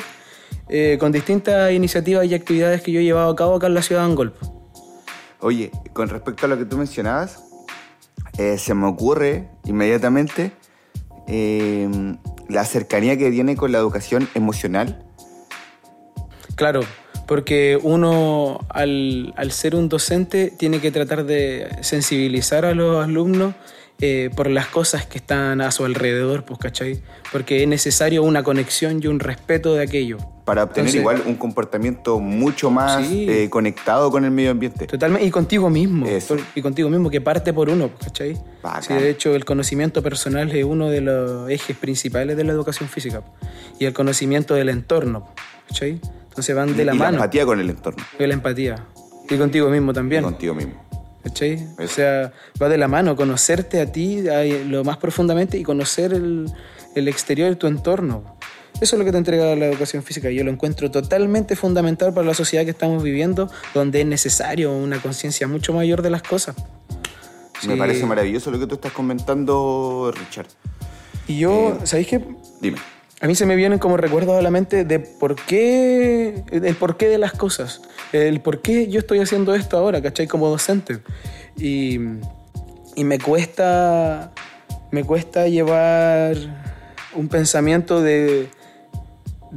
eh, 0.68 0.96
con 0.98 1.12
distintas 1.12 1.72
iniciativas 1.72 2.26
y 2.26 2.34
actividades 2.34 2.82
que 2.82 2.92
yo 2.92 3.00
he 3.00 3.04
llevado 3.04 3.30
a 3.30 3.36
cabo 3.36 3.56
acá 3.56 3.66
en 3.66 3.74
la 3.74 3.82
ciudad 3.82 4.02
de 4.02 4.06
Angol. 4.06 4.34
Oye, 5.40 5.70
con 5.92 6.08
respecto 6.08 6.46
a 6.46 6.48
lo 6.48 6.58
que 6.58 6.64
tú 6.64 6.76
mencionabas, 6.76 7.44
eh, 8.38 8.58
se 8.58 8.74
me 8.74 8.86
ocurre 8.86 9.48
inmediatamente 9.64 10.52
eh, 11.26 11.88
la 12.48 12.64
cercanía 12.64 13.16
que 13.16 13.30
tiene 13.30 13.56
con 13.56 13.72
la 13.72 13.78
educación 13.78 14.28
emocional. 14.34 15.04
Claro, 16.54 16.80
porque 17.26 17.78
uno 17.82 18.60
al, 18.68 19.34
al, 19.36 19.52
ser 19.52 19.74
un 19.74 19.88
docente 19.88 20.52
tiene 20.56 20.80
que 20.80 20.90
tratar 20.90 21.24
de 21.24 21.68
sensibilizar 21.82 22.64
a 22.64 22.74
los 22.74 23.04
alumnos 23.04 23.54
eh, 23.98 24.28
por 24.36 24.50
las 24.50 24.66
cosas 24.66 25.06
que 25.06 25.16
están 25.16 25.62
a 25.62 25.70
su 25.70 25.86
alrededor, 25.86 26.44
pues, 26.44 26.58
¿cachai? 26.58 27.00
Porque 27.32 27.62
es 27.62 27.68
necesario 27.68 28.22
una 28.24 28.42
conexión 28.42 29.00
y 29.02 29.06
un 29.06 29.20
respeto 29.20 29.74
de 29.74 29.82
aquello. 29.82 30.18
Para 30.44 30.64
obtener 30.64 30.88
Entonces, 30.90 31.00
igual 31.00 31.22
un 31.26 31.36
comportamiento 31.36 32.20
mucho 32.20 32.70
más 32.70 33.06
sí, 33.06 33.24
eh, 33.26 33.48
conectado 33.48 34.10
con 34.10 34.26
el 34.26 34.32
medio 34.32 34.50
ambiente. 34.50 34.86
Totalmente, 34.86 35.26
y 35.26 35.30
contigo 35.30 35.70
mismo. 35.70 36.04
Eso. 36.04 36.36
Y 36.54 36.60
contigo 36.60 36.90
mismo, 36.90 37.08
que 37.08 37.22
parte 37.22 37.54
por 37.54 37.70
uno, 37.70 37.90
¿cachai? 37.98 38.36
Sí, 38.82 38.92
de 38.92 39.08
hecho, 39.08 39.34
el 39.34 39.46
conocimiento 39.46 40.02
personal 40.02 40.54
es 40.54 40.64
uno 40.64 40.90
de 40.90 41.00
los 41.00 41.48
ejes 41.48 41.74
principales 41.74 42.36
de 42.36 42.44
la 42.44 42.52
educación 42.52 42.90
física. 42.90 43.22
Y 43.78 43.86
el 43.86 43.94
conocimiento 43.94 44.52
del 44.54 44.68
entorno, 44.68 45.26
¿cachai? 45.68 46.00
Entonces 46.36 46.54
van 46.54 46.76
de 46.76 46.84
la 46.84 46.94
y 46.94 46.98
mano. 46.98 47.12
La 47.12 47.16
empatía 47.16 47.46
con 47.46 47.60
el 47.60 47.70
entorno. 47.70 48.04
Y 48.18 48.26
la 48.26 48.34
empatía. 48.34 48.86
Y 49.26 49.38
contigo 49.38 49.70
mismo 49.70 49.94
también. 49.94 50.20
Y 50.20 50.24
contigo 50.24 50.54
mismo. 50.54 50.84
¿Cachai? 51.24 51.66
O 51.78 51.88
sea, 51.88 52.30
va 52.62 52.68
de 52.68 52.76
la 52.76 52.88
mano, 52.88 53.16
conocerte 53.16 53.80
a 53.80 53.90
ti 53.90 54.22
lo 54.68 54.84
más 54.84 54.98
profundamente 54.98 55.56
y 55.56 55.62
conocer 55.62 56.12
el, 56.12 56.52
el 56.94 57.08
exterior, 57.08 57.56
tu 57.56 57.66
entorno. 57.66 58.36
Eso 58.82 58.96
es 58.96 58.98
lo 58.98 59.06
que 59.06 59.12
te 59.12 59.16
entrega 59.16 59.56
la 59.56 59.64
educación 59.64 60.02
física. 60.02 60.28
Yo 60.30 60.44
lo 60.44 60.50
encuentro 60.50 60.90
totalmente 60.90 61.56
fundamental 61.56 62.12
para 62.12 62.26
la 62.26 62.34
sociedad 62.34 62.64
que 62.64 62.70
estamos 62.70 63.02
viviendo, 63.02 63.50
donde 63.72 64.02
es 64.02 64.06
necesario 64.06 64.72
una 64.72 65.00
conciencia 65.00 65.48
mucho 65.48 65.72
mayor 65.72 66.02
de 66.02 66.10
las 66.10 66.22
cosas. 66.22 66.54
Me 67.66 67.72
sí. 67.72 67.78
parece 67.78 68.04
maravilloso 68.04 68.50
lo 68.50 68.58
que 68.58 68.66
tú 68.66 68.74
estás 68.74 68.92
comentando, 68.92 70.12
Richard. 70.14 70.48
Y 71.26 71.38
yo, 71.38 71.78
eh, 71.80 71.86
¿sabéis 71.86 72.08
qué? 72.08 72.20
Dime. 72.60 72.76
A 73.20 73.26
mí 73.26 73.34
se 73.34 73.46
me 73.46 73.56
vienen 73.56 73.78
como 73.78 73.96
recuerdos 73.96 74.38
a 74.38 74.42
la 74.42 74.50
mente 74.50 74.84
de 74.84 74.98
por 74.98 75.36
qué, 75.36 76.44
el 76.52 76.76
porqué 76.76 77.08
de 77.08 77.16
las 77.16 77.32
cosas, 77.32 77.80
el 78.12 78.40
por 78.40 78.60
qué 78.60 78.88
yo 78.88 79.00
estoy 79.00 79.20
haciendo 79.20 79.54
esto 79.54 79.78
ahora, 79.78 80.02
¿cachai? 80.02 80.26
Como 80.26 80.48
docente. 80.48 80.98
Y, 81.56 81.98
y 82.94 83.04
me 83.04 83.18
cuesta, 83.18 84.32
me 84.90 85.02
cuesta 85.02 85.48
llevar 85.48 86.36
un 87.14 87.28
pensamiento 87.28 88.02
de, 88.02 88.50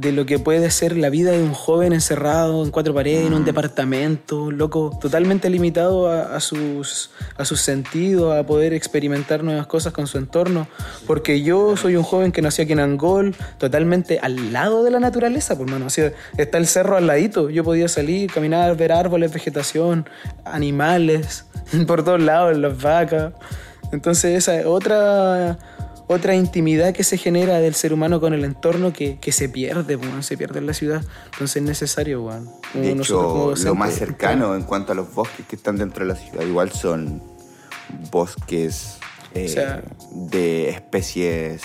de 0.00 0.12
lo 0.12 0.24
que 0.24 0.38
puede 0.38 0.70
ser 0.70 0.96
la 0.96 1.10
vida 1.10 1.32
de 1.32 1.42
un 1.42 1.52
joven 1.52 1.92
encerrado 1.92 2.64
en 2.64 2.70
cuatro 2.70 2.94
paredes, 2.94 3.26
en 3.26 3.34
un 3.34 3.44
departamento, 3.44 4.50
loco, 4.50 4.96
totalmente 4.98 5.50
limitado 5.50 6.10
a, 6.10 6.36
a, 6.36 6.40
sus, 6.40 7.10
a 7.36 7.44
sus 7.44 7.60
sentidos, 7.60 8.34
a 8.34 8.46
poder 8.46 8.72
experimentar 8.72 9.44
nuevas 9.44 9.66
cosas 9.66 9.92
con 9.92 10.06
su 10.06 10.16
entorno. 10.16 10.68
Porque 11.06 11.42
yo 11.42 11.76
soy 11.76 11.96
un 11.96 12.02
joven 12.02 12.32
que 12.32 12.40
nació 12.40 12.64
aquí 12.64 12.72
en 12.72 12.80
Angol, 12.80 13.36
totalmente 13.58 14.18
al 14.20 14.54
lado 14.54 14.84
de 14.84 14.90
la 14.90 15.00
naturaleza, 15.00 15.58
por 15.58 15.68
mano. 15.68 15.86
O 15.86 15.90
sea, 15.90 16.12
está 16.38 16.56
el 16.56 16.66
cerro 16.66 16.96
al 16.96 17.06
ladito. 17.06 17.50
Yo 17.50 17.62
podía 17.62 17.88
salir, 17.88 18.32
caminar, 18.32 18.74
ver 18.78 18.92
árboles, 18.92 19.34
vegetación, 19.34 20.08
animales, 20.46 21.44
por 21.86 22.04
todos 22.04 22.22
lados, 22.22 22.56
las 22.56 22.80
vacas. 22.80 23.34
Entonces, 23.92 24.38
esa 24.38 24.58
es 24.58 24.64
otra 24.64 25.58
otra 26.12 26.34
intimidad 26.34 26.92
que 26.92 27.04
se 27.04 27.16
genera 27.16 27.60
del 27.60 27.74
ser 27.74 27.92
humano 27.92 28.20
con 28.20 28.34
el 28.34 28.44
entorno 28.44 28.92
que, 28.92 29.18
que 29.20 29.30
se 29.30 29.48
pierde, 29.48 29.94
bueno, 29.94 30.22
se 30.22 30.36
pierde 30.36 30.58
en 30.58 30.66
la 30.66 30.74
ciudad. 30.74 31.04
Entonces 31.32 31.56
es 31.58 31.62
necesario, 31.62 32.22
bueno. 32.22 32.52
De 32.74 32.90
hecho, 32.90 33.54
lo 33.56 33.74
más 33.76 33.94
cercano 33.94 34.56
en 34.56 34.62
cuanto 34.64 34.90
a 34.92 34.94
los 34.96 35.14
bosques 35.14 35.46
que 35.46 35.54
están 35.54 35.76
dentro 35.76 36.04
de 36.04 36.12
la 36.12 36.18
ciudad, 36.18 36.44
igual 36.44 36.72
son 36.72 37.22
bosques 38.10 38.98
eh, 39.34 39.46
o 39.46 39.48
sea, 39.48 39.82
de 40.10 40.68
especies 40.70 41.62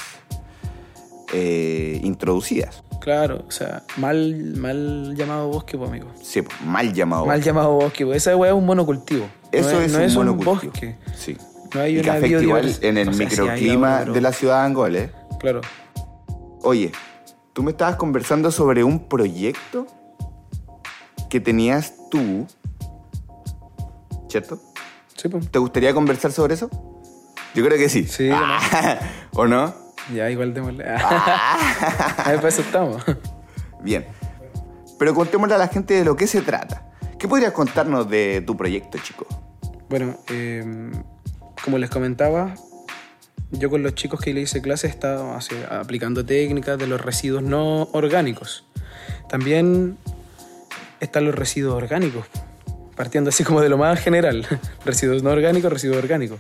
eh, 1.34 2.00
introducidas. 2.04 2.84
Claro, 3.02 3.46
o 3.48 3.52
sea, 3.52 3.84
mal, 3.98 4.36
mal 4.58 5.16
llamado 5.16 5.48
bosque, 5.50 5.78
pues, 5.78 5.90
amigo. 5.90 6.08
Sí, 6.22 6.42
mal 6.66 6.94
llamado 6.94 7.26
Mal 7.26 7.38
bosque. 7.38 7.46
llamado 7.50 7.72
bosque, 7.74 8.06
pues. 8.06 8.18
Esa 8.18 8.36
weá 8.36 8.52
es 8.52 8.58
un 8.58 8.66
monocultivo. 8.66 9.28
Eso 9.52 9.72
no 9.74 9.82
es, 9.82 9.92
no 9.92 9.98
un 10.00 10.04
es 10.04 10.16
monocultivo. 10.16 10.54
bosque. 10.72 10.96
Sí. 11.16 11.36
No 11.76 11.82
hay 11.82 12.00
y 12.00 12.02
que 12.02 12.10
una 12.10 12.18
afecta 12.20 12.42
igual 12.42 12.76
en 12.82 12.98
el 12.98 13.10
O 13.10 13.14
sea, 13.14 13.28
microclima 13.28 14.06
de 14.06 14.22
la 14.22 14.32
ciudad 14.32 14.62
de 14.62 14.66
Angol, 14.66 14.96
¿eh? 14.96 15.12
Claro. 15.42 15.60
Oye, 16.62 16.94
tú 17.52 17.64
me 17.64 17.72
estabas 17.72 17.98
conversando 17.98 18.50
sobre 18.50 18.86
un 18.86 19.10
proyecto 19.10 19.86
que 21.30 21.42
tenías 21.42 21.94
tú, 22.10 22.48
¿cierto? 24.30 24.58
Sí, 25.18 25.28
pues. 25.28 25.52
¿Te 25.52 25.60
gustaría 25.60 25.94
conversar 25.94 26.32
sobre 26.32 26.54
eso? 26.54 26.70
Yo 27.54 27.66
creo 27.66 27.78
que 27.78 27.90
sí. 27.90 28.06
Sí, 28.06 28.30
Ah, 28.34 28.98
¿O 29.34 29.46
no? 29.46 29.74
Ya, 30.14 30.30
igual 30.30 30.54
démosle. 30.54 30.86
Ah. 30.88 32.14
Para 32.24 32.48
eso 32.48 32.62
estamos. 32.62 33.04
Bien. 33.82 34.06
Pero 34.98 35.14
contémosle 35.14 35.56
a 35.56 35.58
la 35.58 35.68
gente 35.68 35.94
de 35.94 36.06
lo 36.06 36.16
que 36.16 36.26
se 36.26 36.42
trata. 36.42 36.90
¿Qué 37.20 37.28
podrías 37.28 37.52
contarnos 37.52 38.10
de 38.10 38.42
tu 38.48 38.56
proyecto, 38.56 38.98
chico? 39.00 39.26
Bueno, 39.90 40.16
eh, 40.30 40.64
como 41.66 41.80
les 41.80 41.90
comentaba, 41.90 42.54
yo 43.50 43.72
con 43.72 43.82
los 43.82 43.96
chicos 43.96 44.22
que 44.22 44.36
le 44.36 44.42
hice 44.42 44.62
clase 44.62 44.86
estaba 44.86 45.36
así, 45.36 45.56
aplicando 45.68 46.24
técnicas 46.24 46.78
de 46.78 46.86
los 46.86 47.02
residuos 47.02 47.42
no 47.42 47.90
orgánicos. 47.92 48.66
También 49.28 49.98
están 51.00 51.26
los 51.26 51.34
residuos 51.34 51.74
orgánicos, 51.74 52.28
partiendo 52.96 53.30
así 53.30 53.44
como 53.44 53.62
de 53.62 53.70
lo 53.70 53.80
más 53.80 54.00
general. 54.00 54.46
residuos 54.86 55.24
no 55.24 55.32
orgánicos, 55.32 55.74
residuos 55.74 55.98
orgánicos. 55.98 56.40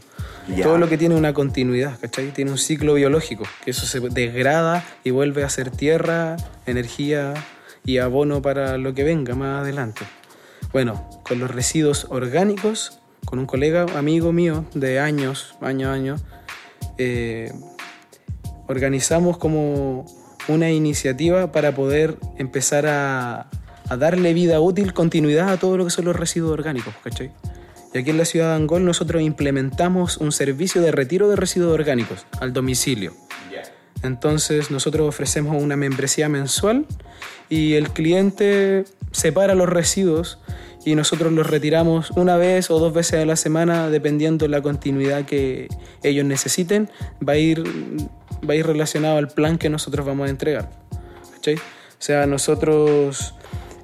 Todo 0.61 0.77
lo 0.77 0.87
que 0.87 0.97
tiene 0.99 1.15
una 1.15 1.33
continuidad, 1.33 1.99
¿cachai? 1.99 2.29
Tiene 2.29 2.51
un 2.51 2.59
ciclo 2.59 2.93
biológico, 2.93 3.45
que 3.63 3.71
eso 3.71 3.87
se 3.87 3.99
degrada 3.99 4.85
y 5.03 5.09
vuelve 5.09 5.43
a 5.43 5.49
ser 5.49 5.71
tierra, 5.71 6.37
energía 6.67 7.33
y 7.83 7.97
abono 7.97 8.43
para 8.43 8.77
lo 8.77 8.93
que 8.93 9.03
venga 9.03 9.33
más 9.33 9.61
adelante. 9.61 10.05
Bueno, 10.71 11.09
con 11.27 11.39
los 11.39 11.49
residuos 11.49 12.05
orgánicos, 12.11 12.99
con 13.25 13.39
un 13.39 13.45
colega, 13.45 13.85
amigo 13.97 14.31
mío 14.31 14.65
de 14.73 14.99
años, 14.99 15.55
año 15.61 15.89
a 15.89 15.93
año, 15.93 16.15
eh, 16.97 17.51
organizamos 18.67 19.37
como 19.37 20.05
una 20.47 20.71
iniciativa 20.71 21.51
para 21.51 21.73
poder 21.73 22.17
empezar 22.37 22.85
a, 22.85 23.49
a, 23.89 23.97
darle 23.97 24.33
vida 24.33 24.59
útil, 24.59 24.93
continuidad 24.93 25.49
a 25.49 25.57
todo 25.57 25.77
lo 25.77 25.85
que 25.85 25.91
son 25.91 26.05
los 26.05 26.15
residuos 26.15 26.51
orgánicos, 26.51 26.93
¿cachai? 27.03 27.31
Y 27.93 27.97
aquí 27.97 28.09
en 28.09 28.17
la 28.17 28.25
ciudad 28.25 28.49
de 28.49 28.55
Angol 28.55 28.83
nosotros 28.83 29.21
implementamos 29.21 30.17
un 30.17 30.31
servicio 30.31 30.81
de 30.81 30.91
retiro 30.91 31.29
de 31.29 31.37
residuos 31.37 31.73
orgánicos 31.73 32.25
al 32.39 32.53
domicilio. 32.53 33.13
Entonces 34.03 34.69
nosotros 34.69 35.07
ofrecemos 35.07 35.61
una 35.61 35.75
membresía 35.75 36.29
mensual 36.29 36.85
y 37.49 37.73
el 37.73 37.89
cliente 37.89 38.85
separa 39.11 39.55
los 39.55 39.69
residuos 39.69 40.39
y 40.85 40.93
nosotros 40.93 41.33
los 41.33 41.49
retiramos 41.49 42.11
una 42.11 42.37
vez 42.37 42.69
o 42.69 42.79
dos 42.79 42.93
veces 42.93 43.21
a 43.21 43.25
la 43.25 43.35
semana 43.35 43.89
dependiendo 43.89 44.47
la 44.47 44.61
continuidad 44.61 45.25
que 45.25 45.67
ellos 46.03 46.23
necesiten 46.23 46.89
va 47.27 47.33
a 47.33 47.37
ir 47.37 47.63
va 48.47 48.53
a 48.53 48.55
ir 48.55 48.65
relacionado 48.65 49.17
al 49.17 49.27
plan 49.27 49.57
que 49.57 49.69
nosotros 49.69 50.05
vamos 50.05 50.27
a 50.27 50.29
entregar 50.29 50.69
¿cachai? 51.33 51.55
o 51.55 51.59
sea 51.97 52.27
nosotros 52.27 53.33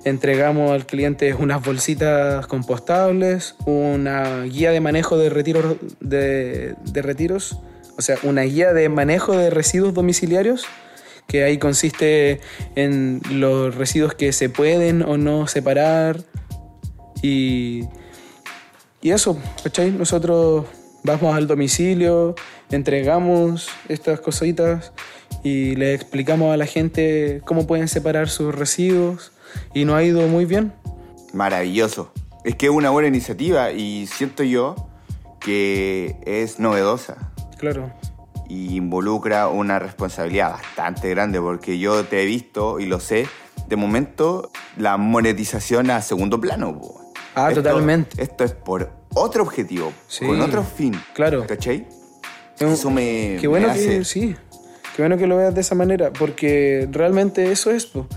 entregamos 0.05 0.71
al 0.71 0.85
cliente 0.85 1.33
unas 1.33 1.63
bolsitas 1.63 2.45
compostables 2.45 3.55
una 3.65 4.43
guía 4.43 4.71
de 4.71 4.79
manejo 4.79 5.17
de 5.17 5.29
retiros 5.31 5.77
de, 5.99 6.75
de 6.85 7.01
retiros 7.01 7.57
o 7.97 8.01
sea 8.01 8.17
una 8.23 8.43
guía 8.43 8.73
de 8.73 8.89
manejo 8.89 9.35
de 9.35 9.49
residuos 9.49 9.93
domiciliarios 9.93 10.65
que 11.27 11.43
ahí 11.43 11.57
consiste 11.57 12.41
en 12.75 13.21
los 13.31 13.73
residuos 13.75 14.13
que 14.13 14.33
se 14.33 14.49
pueden 14.49 15.01
o 15.01 15.17
no 15.17 15.47
separar 15.47 16.17
y, 17.21 17.83
y 19.01 19.11
eso, 19.11 19.37
¿cachai? 19.63 19.91
Nosotros 19.91 20.65
vamos 21.03 21.35
al 21.35 21.47
domicilio, 21.47 22.35
entregamos 22.69 23.69
estas 23.89 24.19
cositas 24.21 24.91
y 25.43 25.75
le 25.75 25.93
explicamos 25.93 26.53
a 26.53 26.57
la 26.57 26.65
gente 26.65 27.41
cómo 27.45 27.65
pueden 27.67 27.87
separar 27.87 28.29
sus 28.29 28.53
residuos 28.53 29.31
y 29.73 29.85
nos 29.85 29.95
ha 29.95 30.03
ido 30.03 30.27
muy 30.27 30.45
bien. 30.45 30.73
Maravilloso. 31.33 32.11
Es 32.43 32.55
que 32.55 32.67
es 32.67 32.71
una 32.71 32.89
buena 32.89 33.07
iniciativa 33.07 33.71
y 33.71 34.07
siento 34.07 34.43
yo 34.43 34.75
que 35.39 36.17
es 36.25 36.59
novedosa 36.59 37.31
Claro. 37.57 37.91
y 38.49 38.75
involucra 38.75 39.47
una 39.47 39.79
responsabilidad 39.79 40.51
bastante 40.51 41.09
grande 41.09 41.39
porque 41.39 41.79
yo 41.79 42.03
te 42.05 42.21
he 42.21 42.25
visto 42.25 42.79
y 42.79 42.85
lo 42.85 42.99
sé, 42.99 43.27
de 43.67 43.75
momento 43.75 44.51
la 44.77 44.97
monetización 44.97 45.89
a 45.91 46.01
segundo 46.01 46.39
plano. 46.41 46.79
po. 46.79 47.00
Ah, 47.35 47.49
Esto- 47.49 47.63
totalmente. 47.63 48.21
Esto 48.21 48.43
es 48.43 48.51
por 48.53 48.91
otro 49.13 49.43
objetivo, 49.43 49.91
Sí. 50.07 50.25
con 50.25 50.41
otro 50.41 50.63
fin. 50.63 50.93
Claro. 51.13 51.45
¿Cachai? 51.47 51.87
Eso 52.59 52.89
me, 52.91 53.37
Qué 53.41 53.47
bueno 53.47 53.67
me 53.67 53.73
hace... 53.73 53.99
que 53.99 54.05
sí. 54.05 54.35
Qué 54.95 55.01
bueno 55.01 55.17
que 55.17 55.25
lo 55.25 55.37
veas 55.37 55.55
de 55.55 55.61
esa 55.61 55.73
manera, 55.75 56.11
porque 56.11 56.87
realmente 56.91 57.51
eso 57.51 57.71
es. 57.71 57.85
po. 57.85 58.07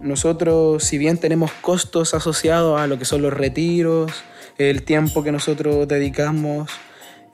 Nosotros, 0.00 0.82
si 0.82 0.98
bien 0.98 1.18
tenemos 1.18 1.52
costos 1.60 2.14
asociados 2.14 2.80
a 2.80 2.86
lo 2.86 2.98
que 2.98 3.04
son 3.04 3.22
los 3.22 3.32
retiros, 3.32 4.10
el 4.58 4.82
tiempo 4.82 5.22
que 5.22 5.30
nosotros 5.30 5.86
dedicamos, 5.86 6.70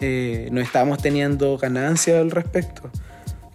eh, 0.01 0.49
no 0.53 0.61
estamos 0.61 0.99
teniendo 1.01 1.57
ganancia 1.57 2.21
al 2.21 2.31
respecto. 2.31 2.91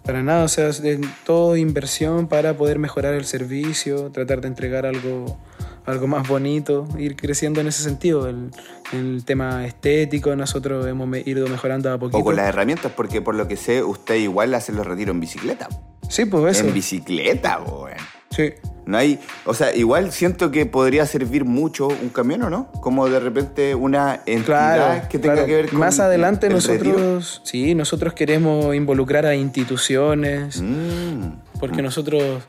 Para 0.02 0.22
nada, 0.22 0.44
o 0.44 0.48
sea, 0.48 0.68
es 0.68 0.82
todo 1.24 1.56
inversión 1.56 2.26
para 2.26 2.54
poder 2.56 2.78
mejorar 2.78 3.14
el 3.14 3.24
servicio, 3.24 4.10
tratar 4.10 4.40
de 4.40 4.48
entregar 4.48 4.84
algo, 4.84 5.38
algo 5.86 6.06
más 6.06 6.26
bonito, 6.26 6.86
ir 6.98 7.16
creciendo 7.16 7.60
en 7.60 7.66
ese 7.66 7.82
sentido. 7.82 8.28
El, 8.28 8.50
el 8.92 9.24
tema 9.24 9.66
estético, 9.66 10.34
nosotros 10.36 10.86
hemos 10.86 11.06
me- 11.06 11.22
ido 11.24 11.46
mejorando 11.48 11.92
a 11.92 11.98
poquito. 11.98 12.18
O 12.18 12.24
con 12.24 12.36
las 12.36 12.48
herramientas, 12.48 12.92
porque 12.96 13.20
por 13.20 13.34
lo 13.34 13.46
que 13.48 13.56
sé, 13.56 13.82
usted 13.82 14.14
igual 14.16 14.54
hace 14.54 14.72
los 14.72 14.86
retiros 14.86 15.14
en 15.14 15.20
bicicleta. 15.20 15.68
Sí, 16.08 16.24
pues 16.24 16.56
eso. 16.58 16.66
En 16.68 16.74
bicicleta, 16.74 17.60
weón. 17.60 17.90
Sí. 18.30 18.52
No 18.86 18.98
hay, 18.98 19.18
o 19.46 19.54
sea, 19.54 19.74
igual 19.74 20.12
siento 20.12 20.50
que 20.50 20.66
podría 20.66 21.06
servir 21.06 21.44
mucho 21.46 21.88
un 21.88 22.10
camión, 22.10 22.42
¿o 22.42 22.50
no? 22.50 22.70
Como 22.82 23.08
de 23.08 23.18
repente 23.18 23.74
una 23.74 24.20
entidad 24.26 24.44
Claro, 24.76 25.08
que 25.08 25.18
tenga 25.18 25.34
claro. 25.34 25.46
que 25.48 25.54
ver 25.54 25.68
con 25.70 25.78
Más 25.78 26.00
adelante 26.00 26.48
el 26.48 26.52
nosotros, 26.54 26.80
retiro. 26.86 27.20
sí, 27.44 27.74
nosotros 27.74 28.12
queremos 28.12 28.74
involucrar 28.74 29.24
a 29.24 29.34
instituciones, 29.34 30.60
Mm, 30.60 31.58
porque 31.60 31.80
nosotros 31.80 32.42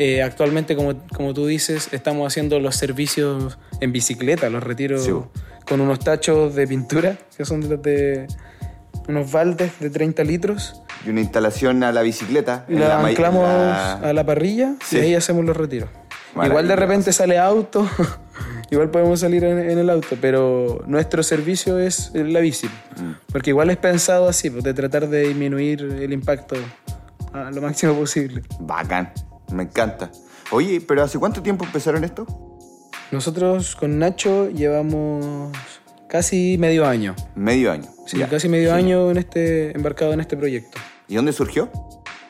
eh, 0.00 0.22
actualmente, 0.22 0.74
como, 0.76 0.94
como 1.14 1.34
tú 1.34 1.46
dices, 1.46 1.88
estamos 1.92 2.26
haciendo 2.26 2.58
los 2.58 2.74
servicios 2.74 3.58
en 3.80 3.92
bicicleta, 3.92 4.48
los 4.48 4.62
retiros 4.64 5.04
Sí. 5.04 5.12
con 5.66 5.80
unos 5.82 5.98
tachos 6.00 6.54
de 6.54 6.66
pintura, 6.66 7.18
que 7.36 7.44
son 7.44 7.60
de, 7.60 7.68
los 7.68 7.82
de 7.82 8.26
unos 9.08 9.30
baldes 9.30 9.72
de 9.78 9.90
30 9.90 10.24
litros, 10.24 10.82
Y 11.06 11.10
una 11.10 11.20
instalación 11.20 11.82
a 11.84 11.92
la 11.92 12.02
bicicleta. 12.02 12.64
la 12.68 12.88
la 12.88 13.06
anclamos 13.06 13.42
la- 13.44 13.92
a 13.94 14.12
la 14.12 14.24
parrilla 14.24 14.74
Sí. 14.84 14.96
y 14.96 15.00
ahí 15.00 15.14
hacemos 15.14 15.44
los 15.44 15.56
retiros. 15.56 15.88
Igual 16.44 16.66
de 16.68 16.76
repente 16.76 17.12
sale 17.12 17.38
auto, 17.38 17.86
igual 18.70 18.90
podemos 18.90 19.20
salir 19.20 19.44
en, 19.44 19.58
en 19.58 19.78
el 19.78 19.90
auto, 19.90 20.16
pero 20.20 20.82
nuestro 20.86 21.22
servicio 21.22 21.78
es 21.78 22.10
la 22.14 22.40
bici. 22.40 22.68
Mm. 22.68 23.12
Porque 23.32 23.50
igual 23.50 23.68
es 23.70 23.76
pensado 23.76 24.28
así, 24.28 24.48
pues, 24.48 24.64
de 24.64 24.72
tratar 24.72 25.08
de 25.08 25.28
disminuir 25.28 25.82
el 25.82 26.12
impacto 26.12 26.56
a 27.32 27.50
lo 27.50 27.60
máximo 27.60 27.94
posible. 27.94 28.42
Bacán, 28.60 29.12
me 29.52 29.64
encanta. 29.64 30.10
Oye, 30.52 30.80
pero 30.80 31.02
¿hace 31.02 31.18
cuánto 31.18 31.42
tiempo 31.42 31.64
empezaron 31.64 32.04
esto? 32.04 32.26
Nosotros 33.10 33.74
con 33.76 33.98
Nacho 33.98 34.50
llevamos 34.50 35.50
casi 36.08 36.56
medio 36.58 36.86
año. 36.86 37.14
Medio 37.34 37.72
año. 37.72 37.88
Sí, 38.06 38.18
Ya. 38.18 38.28
casi 38.28 38.48
medio 38.48 38.70
Sí. 38.70 38.74
año 38.76 39.10
en 39.10 39.16
este, 39.18 39.72
embarcado 39.76 40.12
en 40.12 40.20
este 40.20 40.36
proyecto. 40.36 40.78
¿Y 41.08 41.16
dónde 41.16 41.32
surgió? 41.32 41.70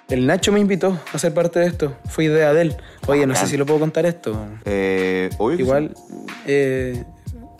El 0.09 0.27
Nacho 0.27 0.53
me 0.53 0.59
invitó 0.61 0.99
a 1.12 1.19
ser 1.19 1.33
parte 1.33 1.61
de 1.61 1.67
esto. 1.67 1.97
Fue 2.09 2.25
idea 2.25 2.53
de 2.53 2.62
él. 2.62 2.77
Oye, 3.07 3.27
no 3.27 3.35
sé 3.37 3.47
si 3.47 3.57
lo 3.57 3.65
puedo 3.65 3.79
contar 3.81 4.07
esto. 4.07 4.37
Eh, 4.65 5.31
obvio 5.39 5.59
Igual, 5.61 5.95
eh, 6.47 7.05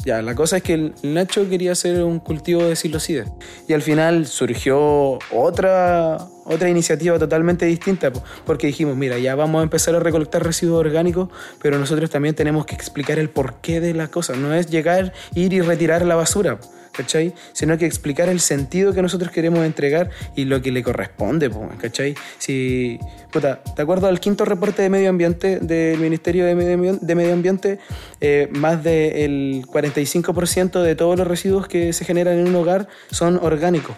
ya, 0.04 0.23
la 0.23 0.35
cosa 0.35 0.59
es 0.59 0.62
que 0.62 0.75
el 0.75 0.95
Nacho 1.02 1.49
quería 1.49 1.73
hacer 1.73 2.02
un 2.02 2.21
cultivo 2.21 2.64
de 2.64 2.75
psilocibe. 2.76 3.26
Y 3.69 3.75
al 3.75 3.83
final 3.83 4.26
surgió 4.26 5.19
otra, 5.30 6.19
otra 6.45 6.71
iniciativa 6.71 7.19
totalmente 7.19 7.67
distinta, 7.67 8.10
po, 8.10 8.23
porque 8.47 8.69
dijimos, 8.69 8.97
mira, 8.97 9.19
ya 9.19 9.34
vamos 9.34 9.60
a 9.60 9.63
empezar 9.63 9.95
a 9.95 10.00
recolectar 10.00 10.43
residuos 10.43 10.80
orgánicos, 10.80 11.28
pero 11.60 11.78
nosotros 11.78 12.08
también 12.08 12.34
tenemos 12.34 12.65
que 12.65 12.75
explicar 12.75 13.19
el 13.19 13.28
porqué 13.28 13.80
de 13.80 13.93
la 13.93 14.08
cosa. 14.08 14.34
No 14.36 14.54
es 14.54 14.69
llegar, 14.71 15.13
ir 15.34 15.52
y 15.52 15.60
retirar 15.60 16.04
la 16.04 16.15
basura. 16.15 16.58
¿Cachai? 16.93 17.33
Sino 17.53 17.79
que 17.79 17.87
explicar 17.87 18.29
el 18.29 18.41
sentido 18.41 18.93
que 18.93 19.00
nosotros 19.00 19.31
queremos 19.31 19.65
entregar 19.65 20.11
y 20.35 20.45
lo 20.45 20.61
que 20.61 20.73
le 20.73 20.83
corresponde, 20.83 21.49
po, 21.49 21.69
¿cachai? 21.81 22.15
Si, 22.39 22.99
puta, 23.33 23.63
¿te 23.63 23.83
acuerdas 23.83 24.11
del 24.11 24.21
quinto 24.21 24.45
reporte 24.45 24.83
de 24.83 24.91
medio 24.91 25.09
ambiente 25.09 25.61
del 25.61 26.00
Ministerio 26.00 26.45
de 26.45 26.55
Medio 26.55 27.33
Ambiente? 27.33 27.69
De 27.69 27.79
eh, 28.21 28.49
más 28.50 28.83
del 28.83 29.65
45% 29.67 30.83
de 30.83 30.97
todos 30.97 31.17
los 31.17 31.26
residuos 31.26 31.69
que 31.69 31.93
se 31.93 32.05
generan 32.05 32.39
en 32.39 32.49
un 32.49 32.57
hogar 32.57 32.89
son 33.11 33.39
orgánicos. 33.41 33.97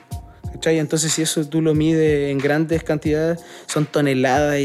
¿Cachai? 0.52 0.78
Entonces, 0.78 1.12
si 1.12 1.22
eso 1.22 1.44
tú 1.48 1.62
lo 1.62 1.74
mides 1.74 2.30
en 2.30 2.38
grandes 2.38 2.84
cantidades, 2.84 3.40
son 3.66 3.86
toneladas 3.86 4.60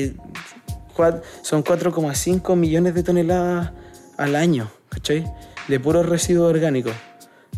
son 1.41 1.63
4,5 1.63 2.55
millones 2.55 2.95
de 2.95 3.03
toneladas 3.03 3.71
al 4.17 4.35
año, 4.35 4.69
¿cachai? 4.89 5.25
De 5.67 5.79
puros 5.79 6.05
residuos 6.07 6.49
orgánicos. 6.49 6.93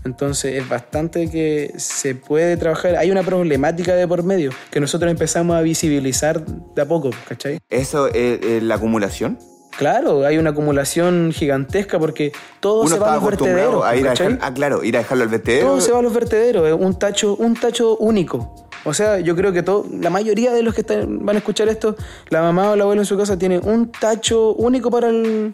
Entonces 0.06 0.56
es 0.56 0.68
bastante 0.70 1.30
que 1.30 1.74
se 1.78 2.16
puede 2.16 2.56
trabajar. 2.58 2.96
Hay 2.96 3.12
una 3.12 3.24
problemática 3.24 3.96
de 3.96 4.08
por 4.08 4.24
medio 4.24 4.52
que 4.72 4.80
nosotros 4.80 5.12
empezamos 5.12 5.56
a 5.58 5.62
visibilizar 5.62 6.46
de 6.46 6.82
a 6.82 6.88
poco, 6.88 7.12
¿cachai? 7.28 7.60
¿Eso 7.70 8.08
es, 8.08 8.40
es 8.44 8.64
la 8.64 8.76
acumulación? 8.76 9.38
Claro, 9.78 10.26
hay 10.26 10.38
una 10.38 10.50
acumulación 10.50 11.32
gigantesca 11.34 12.00
porque 12.00 12.32
todo 12.60 12.82
Uno 12.82 12.90
se 12.96 13.00
va 13.00 13.14
a 13.14 13.16
los 13.16 13.26
vertederos. 13.26 13.86
a 13.86 13.96
ir 13.96 14.08
a 14.08 14.12
dejar, 14.12 14.38
ah, 14.42 14.54
claro, 14.54 14.84
ir 14.84 14.96
a 14.98 15.00
dejarlo 15.00 15.24
al 15.24 15.30
vertedero. 15.30 15.68
Todo 15.68 15.82
se 15.82 15.92
va 15.92 16.00
a 16.00 16.02
los 16.02 16.14
vertederos, 16.14 16.68
es 16.68 16.74
un 16.74 17.00
tacho, 17.00 17.36
un 17.38 17.56
tacho 17.56 17.96
único. 17.98 18.56
O 18.84 18.94
sea, 18.94 19.20
yo 19.20 19.36
creo 19.36 19.52
que 19.54 19.62
todo, 19.64 19.86
la 20.02 20.10
mayoría 20.10 20.52
de 20.54 20.64
los 20.64 20.74
que 20.74 20.82
están- 20.82 21.26
van 21.26 21.36
a 21.36 21.40
escuchar 21.40 21.70
esto, 21.70 21.96
la 22.30 22.42
mamá 22.42 22.72
o 22.72 22.76
la 22.76 22.84
abuela 22.84 23.02
en 23.02 23.06
su 23.06 23.18
casa 23.18 23.38
tiene 23.38 23.60
un 23.60 23.90
tacho 23.92 24.54
único 24.54 24.90
para 24.92 25.10
el 25.10 25.54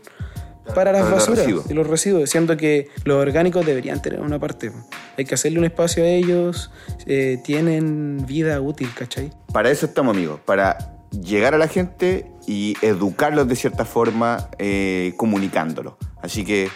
para 0.74 0.92
las 0.92 1.04
Para 1.04 1.16
basuras 1.16 1.48
y 1.70 1.74
los 1.74 1.88
residuos, 1.88 2.30
siendo 2.30 2.58
que 2.58 2.90
los 3.04 3.18
orgánicos 3.18 3.66
deberían 3.66 4.02
tener 4.02 4.22
una 4.22 4.40
parte. 4.40 4.72
Hay 5.18 5.26
que 5.26 5.36
hacerle 5.36 5.60
un 5.60 5.66
espacio 5.66 6.04
a 6.04 6.08
ellos, 6.08 6.72
eh, 7.06 7.40
tienen 7.44 8.26
vida 8.26 8.60
útil, 8.62 8.90
¿cachai? 8.96 9.32
Para 9.54 9.70
eso 9.70 9.86
estamos, 9.86 10.16
amigos, 10.16 10.40
para 10.44 10.78
llegar 11.12 11.54
a 11.54 11.58
la 11.58 11.68
gente 11.68 12.32
y 12.48 12.76
educarlos 12.82 13.48
de 13.48 13.56
cierta 13.56 13.86
forma, 13.86 14.50
eh, 14.58 15.14
comunicándolo. 15.18 15.98
Así 16.22 16.44
que 16.44 16.70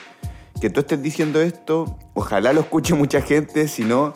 que 0.59 0.69
tú 0.69 0.81
estés 0.81 1.01
diciendo 1.01 1.41
esto, 1.41 1.97
ojalá 2.13 2.53
lo 2.53 2.61
escuche 2.61 2.93
mucha 2.93 3.21
gente, 3.21 3.67
si 3.67 3.83
no, 3.83 4.13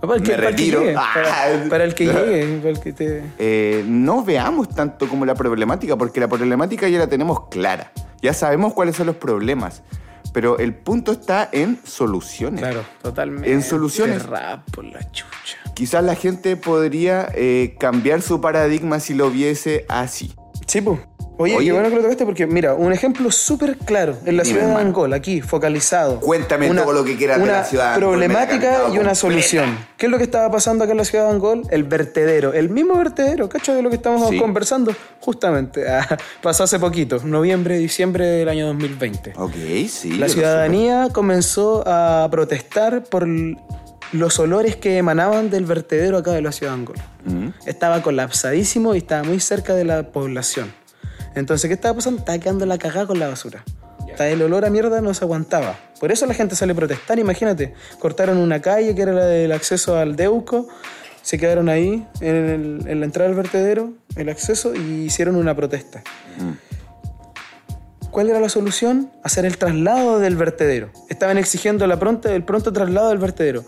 Para 0.00 0.14
el 0.16 0.22
que, 0.22 0.30
Me 0.30 0.36
para 0.36 0.48
el 0.48 0.54
que 0.56 0.62
retiro. 0.62 0.80
llegue, 0.80 0.94
Ah. 0.96 1.10
para, 1.14 1.68
para 1.68 1.84
el 1.84 1.94
que 1.94 2.04
llegue, 2.12 2.56
para 2.58 2.70
el 2.70 2.80
que 2.80 2.92
te... 2.92 3.22
eh, 3.38 3.84
no 3.86 4.22
veamos 4.24 4.68
tanto 4.68 5.08
como 5.08 5.24
la 5.26 5.34
problemática, 5.34 5.96
porque 5.96 6.20
la 6.20 6.28
problemática 6.28 6.88
ya 6.88 6.98
la 6.98 7.06
tenemos 7.08 7.48
clara. 7.48 7.92
Ya 8.22 8.32
sabemos 8.32 8.74
cuáles 8.74 8.96
son 8.96 9.06
los 9.06 9.16
problemas, 9.16 9.82
pero 10.32 10.58
el 10.58 10.74
punto 10.74 11.12
está 11.12 11.48
en 11.52 11.78
soluciones. 11.84 12.60
Claro, 12.60 12.82
totalmente. 13.02 13.52
En 13.52 13.62
soluciones. 13.62 14.22
Por 14.72 14.84
la 14.84 15.00
chucha. 15.10 15.58
Quizás 15.74 16.02
la 16.04 16.14
gente 16.16 16.56
podría 16.56 17.28
eh, 17.34 17.76
cambiar 17.78 18.20
su 18.22 18.40
paradigma 18.40 18.98
si 19.00 19.14
lo 19.14 19.30
viese 19.30 19.84
así. 19.88 20.34
Sí, 20.66 20.80
pues. 20.80 20.98
Oye, 21.40 21.54
Oye. 21.56 21.66
qué 21.66 21.72
bueno 21.72 21.88
que 21.88 21.94
lo 21.96 22.02
tocaste 22.02 22.24
porque, 22.24 22.46
mira, 22.48 22.74
un 22.74 22.92
ejemplo 22.92 23.30
súper 23.30 23.76
claro 23.78 24.16
en 24.26 24.36
la 24.36 24.42
Dime, 24.42 24.58
ciudad 24.58 24.74
de. 24.74 24.80
Angol, 24.82 25.12
aquí, 25.12 25.40
focalizado. 25.40 26.18
Cuéntame 26.18 26.68
todo 26.68 26.92
lo 26.92 27.04
que 27.04 27.16
quieras 27.16 27.38
de 27.38 27.44
una 27.44 27.52
la 27.52 27.64
ciudad 27.64 27.94
he 27.94 27.98
problemática 27.98 28.66
y 28.72 28.74
una 28.74 28.88
completa. 28.88 29.14
solución. 29.14 29.78
¿Qué 29.96 30.06
es 30.06 30.12
lo 30.12 30.18
que 30.18 30.24
estaba 30.24 30.50
pasando 30.50 30.82
acá 30.82 30.90
en 30.92 30.98
la 30.98 31.04
ciudad 31.04 31.26
de 31.26 31.30
Angol? 31.30 31.62
El 31.70 31.84
vertedero, 31.84 32.52
el 32.52 32.70
mismo 32.70 32.96
vertedero, 32.96 33.48
¿cacho? 33.48 33.72
De 33.72 33.82
lo 33.82 33.88
que 33.88 33.96
estamos 33.96 34.28
Sí. 34.30 34.36
conversando, 34.38 34.92
justamente. 35.20 35.88
ah, 35.88 36.18
pasó 36.42 36.64
hace 36.64 36.78
poquito, 36.80 37.20
noviembre, 37.24 37.78
diciembre 37.78 38.26
del 38.26 38.48
año 38.48 38.66
2020. 38.66 39.34
Ok, 39.36 39.54
sí. 39.88 40.14
La 40.18 40.28
ciudadanía 40.28 41.08
comenzó 41.12 41.84
a 41.86 42.26
protestar 42.32 43.04
por 43.04 43.28
los 44.12 44.38
olores 44.38 44.74
que 44.76 44.96
emanaban 44.98 45.50
del 45.50 45.66
vertedero 45.66 46.16
acá 46.18 46.32
de 46.32 46.42
la 46.42 46.50
ciudad 46.50 46.72
de 46.72 46.78
Angol. 46.80 46.96
Mm. 47.24 47.48
Estaba 47.66 48.02
colapsadísimo 48.02 48.94
y 48.94 48.98
estaba 48.98 49.22
muy 49.22 49.38
cerca 49.38 49.74
de 49.74 49.84
la 49.84 50.02
población. 50.04 50.72
Entonces, 51.38 51.68
¿qué 51.68 51.74
estaba 51.74 51.94
pasando? 51.94 52.20
Estaba 52.20 52.38
quedando 52.38 52.66
la 52.66 52.78
cagada 52.78 53.06
con 53.06 53.18
la 53.18 53.28
basura. 53.28 53.64
Hasta 54.10 54.28
el 54.28 54.42
olor 54.42 54.64
a 54.64 54.70
mierda 54.70 55.00
no 55.00 55.14
se 55.14 55.24
aguantaba. 55.24 55.78
Por 56.00 56.10
eso 56.12 56.26
la 56.26 56.34
gente 56.34 56.56
sale 56.56 56.72
a 56.72 56.74
protestar, 56.76 57.18
imagínate. 57.18 57.74
Cortaron 57.98 58.38
una 58.38 58.60
calle 58.60 58.94
que 58.94 59.02
era 59.02 59.12
la 59.12 59.24
del 59.26 59.52
acceso 59.52 59.96
al 59.96 60.16
Deuco, 60.16 60.66
se 61.22 61.38
quedaron 61.38 61.68
ahí 61.68 62.06
en, 62.20 62.34
el- 62.34 62.88
en 62.88 63.00
la 63.00 63.06
entrada 63.06 63.28
del 63.28 63.36
vertedero, 63.36 63.92
el 64.16 64.28
acceso, 64.28 64.74
y 64.74 65.04
hicieron 65.04 65.36
una 65.36 65.54
protesta. 65.54 66.02
¿Cuál 68.10 68.30
era 68.30 68.40
la 68.40 68.48
solución? 68.48 69.10
Hacer 69.22 69.44
el 69.44 69.58
traslado 69.58 70.18
del 70.18 70.36
vertedero. 70.36 70.90
Estaban 71.08 71.38
exigiendo 71.38 71.86
la 71.86 71.98
pronta, 71.98 72.34
el 72.34 72.42
pronto 72.42 72.72
traslado 72.72 73.10
del 73.10 73.18
vertedero. 73.18 73.64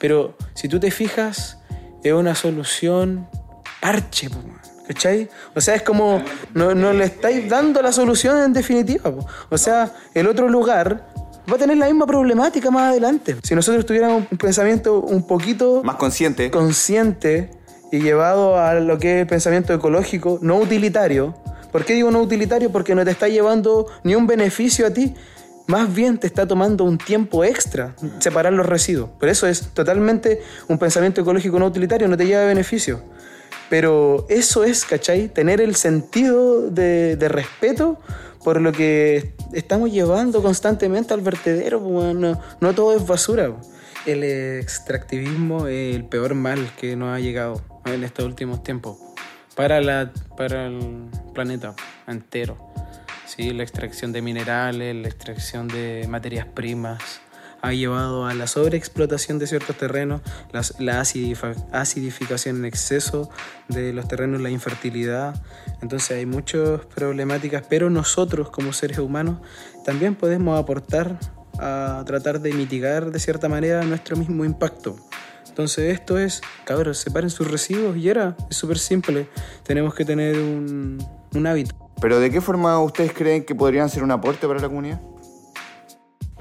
Pero 0.00 0.36
si 0.54 0.68
tú 0.68 0.80
te 0.80 0.90
fijas, 0.90 1.58
es 2.02 2.12
una 2.12 2.34
solución 2.34 3.28
parche, 3.80 4.28
man. 4.28 4.53
¿Cachai? 4.86 5.28
O 5.54 5.60
sea, 5.60 5.74
es 5.74 5.82
como 5.82 6.22
no, 6.54 6.74
no 6.74 6.92
le 6.92 7.04
estáis 7.04 7.48
dando 7.48 7.82
la 7.82 7.92
solución 7.92 8.42
en 8.42 8.52
definitiva. 8.52 9.10
po. 9.10 9.26
O 9.50 9.58
sea, 9.58 9.92
el 10.14 10.26
otro 10.26 10.48
lugar 10.48 11.06
va 11.50 11.56
a 11.56 11.58
tener 11.58 11.76
la 11.76 11.86
misma 11.86 12.06
problemática 12.06 12.70
más 12.70 12.90
adelante. 12.90 13.36
Si 13.42 13.54
nosotros 13.54 13.84
tuviéramos 13.86 14.24
un 14.30 14.38
pensamiento 14.38 15.00
un 15.00 15.26
poquito 15.26 15.82
Más 15.84 15.96
consciente. 15.96 16.50
consciente 16.50 17.50
y 17.92 18.00
llevado 18.00 18.58
a 18.58 18.74
lo 18.74 18.98
que 18.98 19.16
es 19.16 19.20
el 19.22 19.26
pensamiento 19.26 19.72
ecológico, 19.72 20.38
no 20.42 20.56
utilitario. 20.56 21.34
¿Por 21.70 21.84
qué 21.84 21.94
digo 21.94 22.10
no 22.10 22.20
utilitario? 22.20 22.70
Porque 22.70 22.94
no 22.94 23.04
te 23.04 23.10
está 23.10 23.28
llevando 23.28 23.86
ni 24.04 24.14
un 24.14 24.26
beneficio 24.26 24.86
a 24.86 24.90
ti, 24.90 25.14
más 25.66 25.92
bien 25.92 26.18
te 26.18 26.26
está 26.26 26.46
tomando 26.46 26.84
un 26.84 26.98
tiempo 26.98 27.44
extra 27.44 27.94
separar 28.18 28.52
los 28.52 28.66
residuos. 28.66 29.10
Por 29.18 29.28
eso 29.28 29.46
es 29.46 29.68
totalmente 29.68 30.42
un 30.68 30.78
pensamiento 30.78 31.20
ecológico 31.20 31.58
no 31.58 31.66
utilitario, 31.66 32.06
no 32.08 32.16
te 32.16 32.26
lleva 32.26 32.44
beneficio. 32.44 33.00
Pero 33.70 34.26
eso 34.28 34.64
es, 34.64 34.84
¿cachai? 34.84 35.28
Tener 35.28 35.60
el 35.60 35.74
sentido 35.74 36.70
de, 36.70 37.16
de 37.16 37.28
respeto 37.28 37.98
por 38.44 38.60
lo 38.60 38.72
que 38.72 39.32
estamos 39.52 39.90
llevando 39.90 40.42
constantemente 40.42 41.14
al 41.14 41.22
vertedero. 41.22 41.80
pues, 41.80 41.92
weón. 41.92 42.20
No, 42.20 42.40
no 42.60 42.74
todo 42.74 42.94
es 42.94 43.06
basura. 43.06 43.50
pues. 43.50 43.68
El 44.06 44.22
extractivismo 44.22 45.66
es 45.66 45.96
el 45.96 46.04
peor 46.04 46.34
mal 46.34 46.70
que 46.78 46.94
nos 46.94 47.16
ha 47.16 47.20
llegado 47.20 47.62
en 47.86 48.04
estos 48.04 48.26
últimos 48.26 48.62
tiempos 48.62 48.98
para, 49.54 49.80
la, 49.80 50.12
para 50.36 50.66
el 50.66 51.06
planeta 51.32 51.74
entero. 52.06 52.58
Sí, 53.26 53.52
la 53.54 53.62
extracción 53.62 54.12
de 54.12 54.20
minerales, 54.20 54.94
la 54.94 55.08
extracción 55.08 55.68
de 55.68 56.06
materias 56.08 56.46
primas 56.46 57.20
ha 57.64 57.72
llevado 57.72 58.26
a 58.26 58.34
la 58.34 58.46
sobreexplotación 58.46 59.38
de 59.38 59.46
ciertos 59.46 59.78
terrenos, 59.78 60.20
la 60.78 61.00
acidificación 61.00 62.58
en 62.58 62.64
exceso 62.66 63.30
de 63.68 63.94
los 63.94 64.06
terrenos, 64.06 64.42
la 64.42 64.50
infertilidad. 64.50 65.34
Entonces 65.80 66.18
hay 66.18 66.26
muchas 66.26 66.84
problemáticas, 66.94 67.64
pero 67.66 67.88
nosotros 67.88 68.50
como 68.50 68.74
seres 68.74 68.98
humanos 68.98 69.38
también 69.82 70.14
podemos 70.14 70.60
aportar 70.60 71.18
a 71.58 72.02
tratar 72.04 72.40
de 72.40 72.52
mitigar 72.52 73.10
de 73.10 73.18
cierta 73.18 73.48
manera 73.48 73.82
nuestro 73.84 74.14
mismo 74.16 74.44
impacto. 74.44 74.96
Entonces 75.48 75.90
esto 75.90 76.18
es, 76.18 76.42
cabros, 76.66 76.98
separen 76.98 77.30
sus 77.30 77.50
residuos 77.50 77.96
y 77.96 78.10
era, 78.10 78.36
es 78.50 78.58
súper 78.58 78.78
simple. 78.78 79.30
Tenemos 79.62 79.94
que 79.94 80.04
tener 80.04 80.36
un, 80.36 80.98
un 81.34 81.46
hábito. 81.46 81.74
Pero 81.98 82.20
¿de 82.20 82.30
qué 82.30 82.42
forma 82.42 82.78
ustedes 82.80 83.14
creen 83.14 83.42
que 83.42 83.54
podrían 83.54 83.88
ser 83.88 84.02
un 84.02 84.10
aporte 84.10 84.46
para 84.46 84.60
la 84.60 84.68
comunidad? 84.68 85.00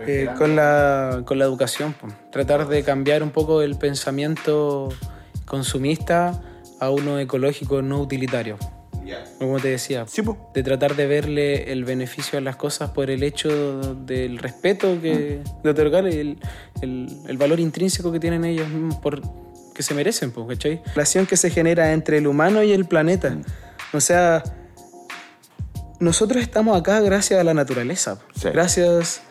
Eh, 0.08 0.30
con, 0.38 0.56
la, 0.56 1.22
con 1.26 1.40
la 1.40 1.46
educación, 1.46 1.96
tratar 2.32 2.68
de 2.68 2.84
cambiar 2.84 3.24
un 3.24 3.30
poco 3.32 3.62
el 3.62 3.76
pensamiento 3.76 4.90
consumista 5.46 6.42
a 6.80 6.90
uno 6.90 7.20
ecológico 7.20 7.82
no 7.82 8.00
utilitario. 8.02 8.58
Como 9.38 9.60
te 9.60 9.68
decía, 9.68 10.06
Sí, 10.08 10.22
pues. 10.22 10.38
de 10.54 10.64
tratar 10.64 10.96
de 10.96 11.06
verle 11.08 11.72
el 11.74 11.84
beneficio 11.84 12.40
a 12.40 12.42
las 12.42 12.56
cosas 12.56 12.92
por 12.92 13.10
el 13.10 13.22
hecho 13.22 13.94
del 13.96 14.38
respeto 14.38 14.98
que 15.02 15.42
de 15.62 15.70
otorgar 15.70 16.08
el, 16.08 16.40
el- 16.82 17.18
el 17.28 17.38
valor 17.38 17.60
intrínseco 17.60 18.12
que 18.14 18.20
tienen 18.22 18.46
ellos 18.46 18.68
mismos 18.70 18.96
por 18.96 19.22
que 19.74 19.84
se 19.84 19.94
merecen, 19.94 20.32
po, 20.32 20.48
¿cachai? 20.48 20.82
La 20.86 20.94
relación 20.94 21.26
que 21.26 21.36
se 21.36 21.50
genera 21.50 21.92
entre 21.92 22.20
el 22.20 22.28
humano 22.28 22.64
y 22.64 22.72
el 22.72 22.86
planeta. 22.86 23.36
O 23.92 24.00
sea, 24.00 24.42
nosotros 26.00 26.42
estamos 26.42 26.80
acá 26.80 27.00
gracias 27.02 27.40
a 27.40 27.44
la 27.44 27.54
naturaleza. 27.54 28.20
Sí. 28.36 28.50
gracias 28.54 29.22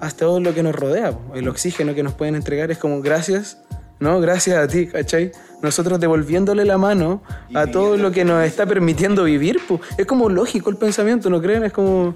a 0.00 0.10
todo 0.10 0.40
lo 0.40 0.54
que 0.54 0.62
nos 0.62 0.74
rodea. 0.74 1.12
po. 1.12 1.34
El 1.34 1.48
oxígeno 1.48 1.94
que 1.94 2.02
nos 2.02 2.14
pueden 2.14 2.34
entregar 2.34 2.70
es 2.70 2.78
como 2.78 3.00
gracias, 3.00 3.58
¿no? 4.00 4.20
Gracias 4.20 4.58
a 4.58 4.68
ti, 4.68 4.86
¿cachai? 4.86 5.32
Nosotros 5.62 5.98
devolviéndole 6.00 6.64
la 6.64 6.78
mano 6.78 7.22
a 7.54 7.66
todo 7.66 7.96
lo 7.96 8.12
que 8.12 8.24
nos 8.24 8.44
está 8.44 8.66
permitiendo 8.66 9.24
vivir. 9.24 9.60
po. 9.66 9.80
Es 9.96 10.06
como 10.06 10.28
lógico 10.28 10.70
el 10.70 10.76
pensamiento, 10.76 11.30
¿no 11.30 11.40
creen? 11.40 11.64
Es 11.64 11.72
como... 11.72 12.14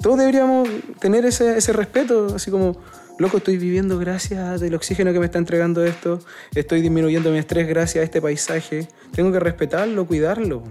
Todos 0.00 0.18
deberíamos 0.18 0.68
tener 0.98 1.24
ese, 1.24 1.56
ese 1.56 1.72
respeto, 1.72 2.34
así 2.34 2.50
como, 2.50 2.76
loco, 3.18 3.36
estoy 3.36 3.56
viviendo 3.56 4.00
gracias 4.00 4.60
al 4.60 4.74
oxígeno 4.74 5.12
que 5.12 5.20
me 5.20 5.26
está 5.26 5.38
entregando 5.38 5.84
esto, 5.84 6.18
estoy 6.56 6.80
disminuyendo 6.80 7.30
mi 7.30 7.38
estrés 7.38 7.68
gracias 7.68 8.02
a 8.02 8.04
este 8.04 8.20
paisaje, 8.20 8.88
tengo 9.12 9.30
que 9.30 9.38
respetarlo, 9.38 10.04
cuidarlo. 10.04 10.64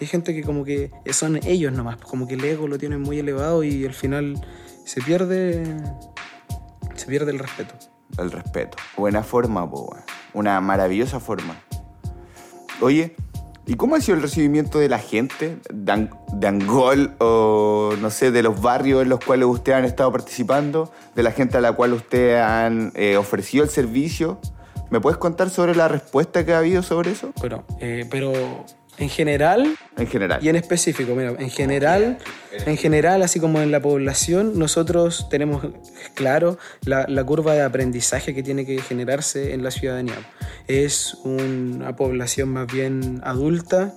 Hay 0.00 0.06
gente 0.06 0.34
que 0.34 0.42
como 0.42 0.64
que 0.64 0.90
son 1.12 1.38
ellos 1.44 1.70
nomás, 1.72 1.98
como 1.98 2.26
que 2.26 2.34
el 2.34 2.44
ego 2.44 2.66
lo 2.66 2.78
tienen 2.78 3.02
muy 3.02 3.18
elevado 3.18 3.62
y 3.62 3.84
al 3.84 3.92
final 3.92 4.40
se 4.84 5.00
pierde, 5.02 5.64
se 6.94 7.06
pierde 7.06 7.30
el 7.32 7.38
respeto. 7.38 7.74
El 8.18 8.30
respeto. 8.30 8.76
Buena 8.96 9.22
forma, 9.22 9.64
weón. 9.64 10.02
Una 10.34 10.60
maravillosa 10.60 11.20
forma. 11.20 11.56
Oye, 12.80 13.16
¿y 13.66 13.74
cómo 13.74 13.94
ha 13.96 14.00
sido 14.00 14.16
el 14.16 14.22
recibimiento 14.22 14.78
de 14.78 14.88
la 14.88 14.98
gente 14.98 15.58
de, 15.72 15.92
Ang- 15.92 16.26
de 16.32 16.46
Angol 16.46 17.14
o, 17.20 17.92
no 18.00 18.10
sé, 18.10 18.30
de 18.30 18.42
los 18.42 18.60
barrios 18.60 19.02
en 19.02 19.08
los 19.08 19.20
cuales 19.20 19.46
ustedes 19.46 19.78
han 19.78 19.84
estado 19.84 20.10
participando? 20.12 20.92
De 21.14 21.22
la 21.22 21.32
gente 21.32 21.58
a 21.58 21.60
la 21.60 21.72
cual 21.72 21.92
ustedes 21.92 22.42
han 22.42 22.92
eh, 22.94 23.16
ofrecido 23.16 23.64
el 23.64 23.70
servicio. 23.70 24.40
¿Me 24.90 25.00
puedes 25.00 25.16
contar 25.16 25.48
sobre 25.48 25.74
la 25.74 25.88
respuesta 25.88 26.44
que 26.44 26.52
ha 26.52 26.58
habido 26.58 26.82
sobre 26.82 27.12
eso? 27.12 27.32
Bueno, 27.40 27.64
eh, 27.80 28.06
pero 28.10 28.32
en 28.98 29.08
general 29.08 29.76
En 29.96 30.06
general. 30.06 30.38
Y 30.42 30.48
en 30.48 30.56
específico, 30.56 31.14
mira, 31.14 31.34
en 31.38 31.50
general, 31.50 32.18
en 32.66 32.76
general, 32.76 33.22
así 33.22 33.40
como 33.40 33.60
en 33.60 33.70
la 33.70 33.80
población, 33.80 34.58
nosotros 34.58 35.28
tenemos 35.28 35.66
claro 36.14 36.58
la, 36.84 37.06
la 37.08 37.24
curva 37.24 37.54
de 37.54 37.62
aprendizaje 37.62 38.34
que 38.34 38.42
tiene 38.42 38.64
que 38.66 38.80
generarse 38.80 39.54
en 39.54 39.62
la 39.62 39.70
ciudadanía. 39.70 40.18
Es 40.68 41.14
una 41.24 41.96
población 41.96 42.50
más 42.50 42.66
bien 42.72 43.20
adulta 43.24 43.94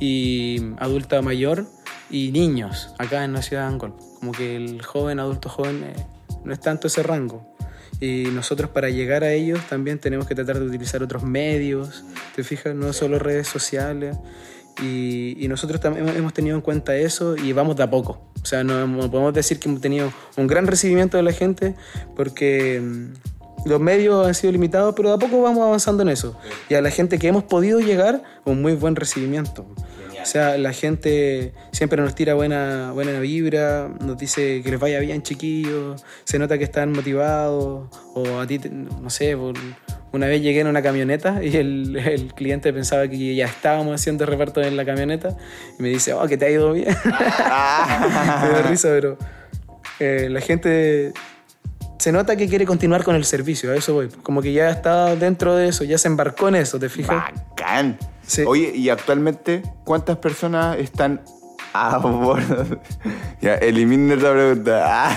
y 0.00 0.62
adulta 0.78 1.22
mayor 1.22 1.66
y 2.10 2.30
niños 2.32 2.94
acá 2.98 3.24
en 3.24 3.32
la 3.32 3.42
ciudad 3.42 3.62
de 3.62 3.68
Angol. 3.68 3.94
Como 4.18 4.32
que 4.32 4.56
el 4.56 4.82
joven, 4.82 5.20
adulto 5.20 5.48
joven, 5.48 5.84
eh, 5.84 6.06
no 6.44 6.52
es 6.52 6.60
tanto 6.60 6.86
ese 6.86 7.02
rango. 7.02 7.57
Y 8.00 8.24
nosotros 8.32 8.70
para 8.70 8.90
llegar 8.90 9.24
a 9.24 9.32
ellos 9.32 9.60
también 9.68 9.98
tenemos 9.98 10.26
que 10.26 10.34
tratar 10.34 10.60
de 10.60 10.66
utilizar 10.66 11.02
otros 11.02 11.24
medios, 11.24 12.04
¿te 12.36 12.44
fijas? 12.44 12.74
No 12.74 12.92
solo 12.92 13.18
redes 13.18 13.48
sociales. 13.48 14.16
Y, 14.80 15.36
y 15.44 15.48
nosotros 15.48 15.80
también 15.80 16.08
hemos 16.08 16.32
tenido 16.32 16.54
en 16.54 16.62
cuenta 16.62 16.96
eso 16.96 17.36
y 17.36 17.52
vamos 17.52 17.74
de 17.74 17.82
a 17.82 17.90
poco. 17.90 18.20
O 18.40 18.46
sea, 18.46 18.62
no, 18.62 18.86
no 18.86 19.10
podemos 19.10 19.34
decir 19.34 19.58
que 19.58 19.68
hemos 19.68 19.80
tenido 19.80 20.12
un 20.36 20.46
gran 20.46 20.68
recibimiento 20.68 21.16
de 21.16 21.24
la 21.24 21.32
gente 21.32 21.74
porque 22.14 22.80
mm, 22.80 23.68
los 23.68 23.80
medios 23.80 24.26
han 24.26 24.34
sido 24.34 24.52
limitados, 24.52 24.94
pero 24.96 25.08
de 25.08 25.14
a 25.16 25.18
poco 25.18 25.42
vamos 25.42 25.66
avanzando 25.66 26.02
en 26.02 26.10
eso. 26.10 26.38
Y 26.68 26.74
a 26.74 26.80
la 26.80 26.90
gente 26.90 27.18
que 27.18 27.28
hemos 27.28 27.44
podido 27.44 27.80
llegar, 27.80 28.22
un 28.44 28.62
muy 28.62 28.74
buen 28.74 28.94
recibimiento. 28.94 29.66
O 30.22 30.26
sea, 30.26 30.58
la 30.58 30.72
gente 30.72 31.52
siempre 31.72 32.02
nos 32.02 32.14
tira 32.14 32.34
buena, 32.34 32.92
buena 32.92 33.18
vibra, 33.20 33.88
nos 34.00 34.18
dice 34.18 34.60
que 34.62 34.70
les 34.70 34.80
vaya 34.80 34.98
bien, 35.00 35.22
chiquillos, 35.22 36.04
se 36.24 36.38
nota 36.38 36.58
que 36.58 36.64
están 36.64 36.92
motivados, 36.92 37.88
o 38.14 38.38
a 38.40 38.46
ti, 38.46 38.58
no 38.68 39.08
sé, 39.10 39.36
por- 39.36 39.54
una 40.10 40.26
vez 40.26 40.40
llegué 40.42 40.60
en 40.60 40.66
una 40.68 40.80
camioneta 40.82 41.42
y 41.44 41.54
el, 41.56 41.94
el 41.96 42.32
cliente 42.34 42.72
pensaba 42.72 43.06
que 43.08 43.34
ya 43.34 43.44
estábamos 43.44 43.94
haciendo 43.94 44.24
reparto 44.24 44.62
en 44.62 44.76
la 44.76 44.84
camioneta 44.86 45.36
y 45.78 45.82
me 45.82 45.88
dice, 45.90 46.14
oh, 46.14 46.26
que 46.26 46.36
te 46.38 46.46
ha 46.46 46.50
ido 46.50 46.72
bien. 46.72 46.88
me 47.04 47.10
da 47.10 48.62
risa, 48.68 48.88
pero 48.88 49.18
eh, 50.00 50.28
la 50.30 50.40
gente 50.40 51.12
se 51.98 52.12
nota 52.12 52.36
que 52.36 52.48
quiere 52.48 52.64
continuar 52.66 53.04
con 53.04 53.14
el 53.16 53.24
servicio, 53.24 53.72
a 53.72 53.76
eso 53.76 53.94
voy. 53.94 54.08
Como 54.22 54.40
que 54.42 54.52
ya 54.52 54.70
está 54.70 55.16
dentro 55.16 55.54
de 55.56 55.68
eso, 55.68 55.84
ya 55.84 55.98
se 55.98 56.08
embarcó 56.08 56.48
en 56.48 56.56
eso, 56.56 56.78
¿te 56.78 56.88
fijas? 56.88 57.24
Bacán. 57.50 57.98
Sí. 58.26 58.42
Oye, 58.46 58.72
y 58.74 58.88
actualmente, 58.90 59.62
¿cuántas 59.84 60.18
personas 60.18 60.78
están 60.78 61.22
a 61.72 61.98
bordo? 61.98 62.80
ya, 63.40 63.54
eliminen 63.56 64.12
esta 64.18 64.32
pregunta. 64.32 65.10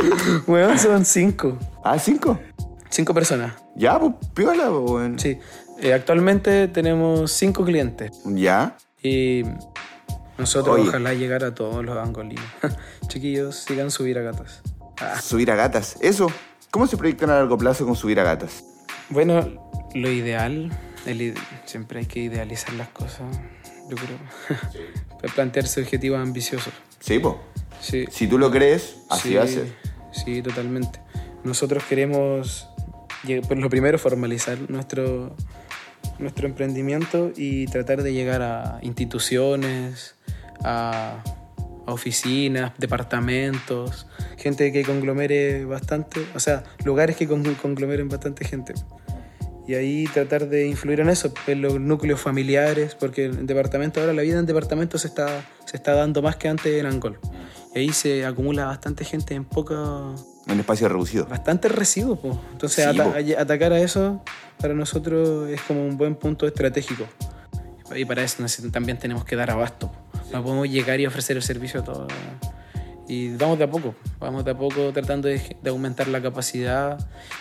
Bueno, 0.46 0.78
son 0.78 1.04
cinco. 1.04 1.58
ah, 1.84 1.98
cinco. 1.98 2.38
Cinco 2.88 3.12
personas. 3.12 3.52
Ya, 3.76 3.98
pues, 3.98 4.14
piola, 4.34 4.68
pues, 4.70 4.90
weón. 4.90 5.18
Sí. 5.18 5.38
Eh, 5.78 5.92
actualmente 5.92 6.68
tenemos 6.68 7.30
cinco 7.32 7.64
clientes 7.64 8.10
Ya. 8.24 8.76
y 9.02 9.42
nosotros 10.38 10.78
Oye. 10.78 10.88
ojalá 10.88 11.12
llegar 11.14 11.44
a 11.44 11.54
todos 11.54 11.84
los 11.84 11.96
angolinos. 11.98 12.44
Chiquillos, 13.08 13.56
sigan 13.56 13.90
subir 13.90 14.18
a 14.18 14.22
gatas. 14.22 14.62
Ah. 15.00 15.20
Subir 15.20 15.50
a 15.50 15.56
gatas. 15.56 15.96
Eso. 16.00 16.30
¿Cómo 16.70 16.86
se 16.86 16.96
proyectan 16.96 17.30
a 17.30 17.34
largo 17.34 17.58
plazo 17.58 17.84
con 17.86 17.96
subir 17.96 18.20
a 18.20 18.24
gatas? 18.24 18.64
Bueno, 19.08 19.70
lo 19.94 20.10
ideal, 20.10 20.70
el 21.06 21.34
siempre 21.64 22.00
hay 22.00 22.06
que 22.06 22.20
idealizar 22.20 22.72
las 22.74 22.88
cosas, 22.88 23.26
yo 23.88 23.96
creo. 23.96 25.30
Plantearse 25.34 25.80
objetivos 25.82 26.20
ambiciosos. 26.20 26.72
Sí, 27.00 27.18
pues. 27.18 27.34
Sí. 27.80 28.04
Si 28.10 28.26
tú 28.28 28.38
lo 28.38 28.50
crees, 28.50 28.96
así 29.08 29.30
sí, 29.30 29.34
va 29.34 29.44
a 29.44 29.46
ser. 29.46 29.74
Sí, 30.12 30.42
totalmente. 30.42 31.00
Nosotros 31.44 31.82
queremos, 31.84 32.68
lleg- 33.24 33.46
pues, 33.46 33.58
lo 33.58 33.68
primero, 33.70 33.98
formalizar 33.98 34.58
nuestro, 34.70 35.34
nuestro 36.18 36.46
emprendimiento 36.46 37.32
y 37.34 37.66
tratar 37.66 38.02
de 38.02 38.12
llegar 38.12 38.42
a 38.42 38.78
instituciones, 38.82 40.14
a 40.62 41.22
oficinas, 41.92 42.72
departamentos, 42.78 44.06
gente 44.38 44.72
que 44.72 44.82
conglomere 44.84 45.64
bastante, 45.64 46.20
o 46.34 46.40
sea, 46.40 46.64
lugares 46.84 47.16
que 47.16 47.26
con- 47.28 47.54
conglomeren 47.56 48.08
bastante 48.08 48.44
gente. 48.44 48.74
Y 49.68 49.74
ahí 49.74 50.04
tratar 50.12 50.48
de 50.48 50.66
influir 50.66 50.98
en 51.00 51.10
eso, 51.10 51.32
en 51.46 51.62
los 51.62 51.78
núcleos 51.78 52.20
familiares, 52.20 52.96
porque 52.96 53.26
en 53.26 53.46
departamento 53.46 54.00
ahora 54.00 54.12
la 54.12 54.22
vida 54.22 54.38
en 54.38 54.46
departamento 54.46 54.98
se 54.98 55.06
está, 55.06 55.44
se 55.64 55.76
está 55.76 55.92
dando 55.94 56.22
más 56.22 56.34
que 56.36 56.48
antes 56.48 56.80
en 56.80 56.86
Angol. 56.86 57.20
Y 57.74 57.78
ahí 57.78 57.92
se 57.92 58.26
acumula 58.26 58.64
bastante 58.66 59.04
gente 59.04 59.34
en 59.34 59.44
poca... 59.44 59.76
Un 59.76 60.58
espacio 60.58 60.88
reducido. 60.88 61.26
Bastante 61.26 61.68
residuos, 61.68 62.18
po. 62.18 62.40
Entonces 62.50 62.84
Sí, 62.84 62.90
ata- 62.90 63.04
po. 63.04 63.14
a- 63.16 63.40
atacar 63.42 63.72
a 63.72 63.78
eso 63.80 64.24
para 64.60 64.74
nosotros 64.74 65.48
es 65.50 65.60
como 65.62 65.86
un 65.86 65.96
buen 65.96 66.16
punto 66.16 66.48
estratégico. 66.48 67.04
Y 67.94 68.04
para 68.04 68.24
eso 68.24 68.42
también 68.72 68.98
tenemos 68.98 69.24
que 69.24 69.36
dar 69.36 69.50
abasto. 69.52 69.92
No 70.32 70.42
podemos 70.42 70.68
llegar 70.68 71.00
y 71.00 71.06
ofrecer 71.06 71.36
el 71.36 71.42
servicio 71.42 71.80
a 71.80 71.84
todos. 71.84 72.12
Y 73.08 73.34
vamos 73.36 73.58
de 73.58 73.64
a 73.64 73.70
poco, 73.70 73.96
vamos 74.20 74.44
de 74.44 74.52
a 74.52 74.56
poco 74.56 74.92
tratando 74.92 75.26
de, 75.26 75.40
de 75.60 75.70
aumentar 75.70 76.06
la 76.06 76.22
capacidad 76.22 76.96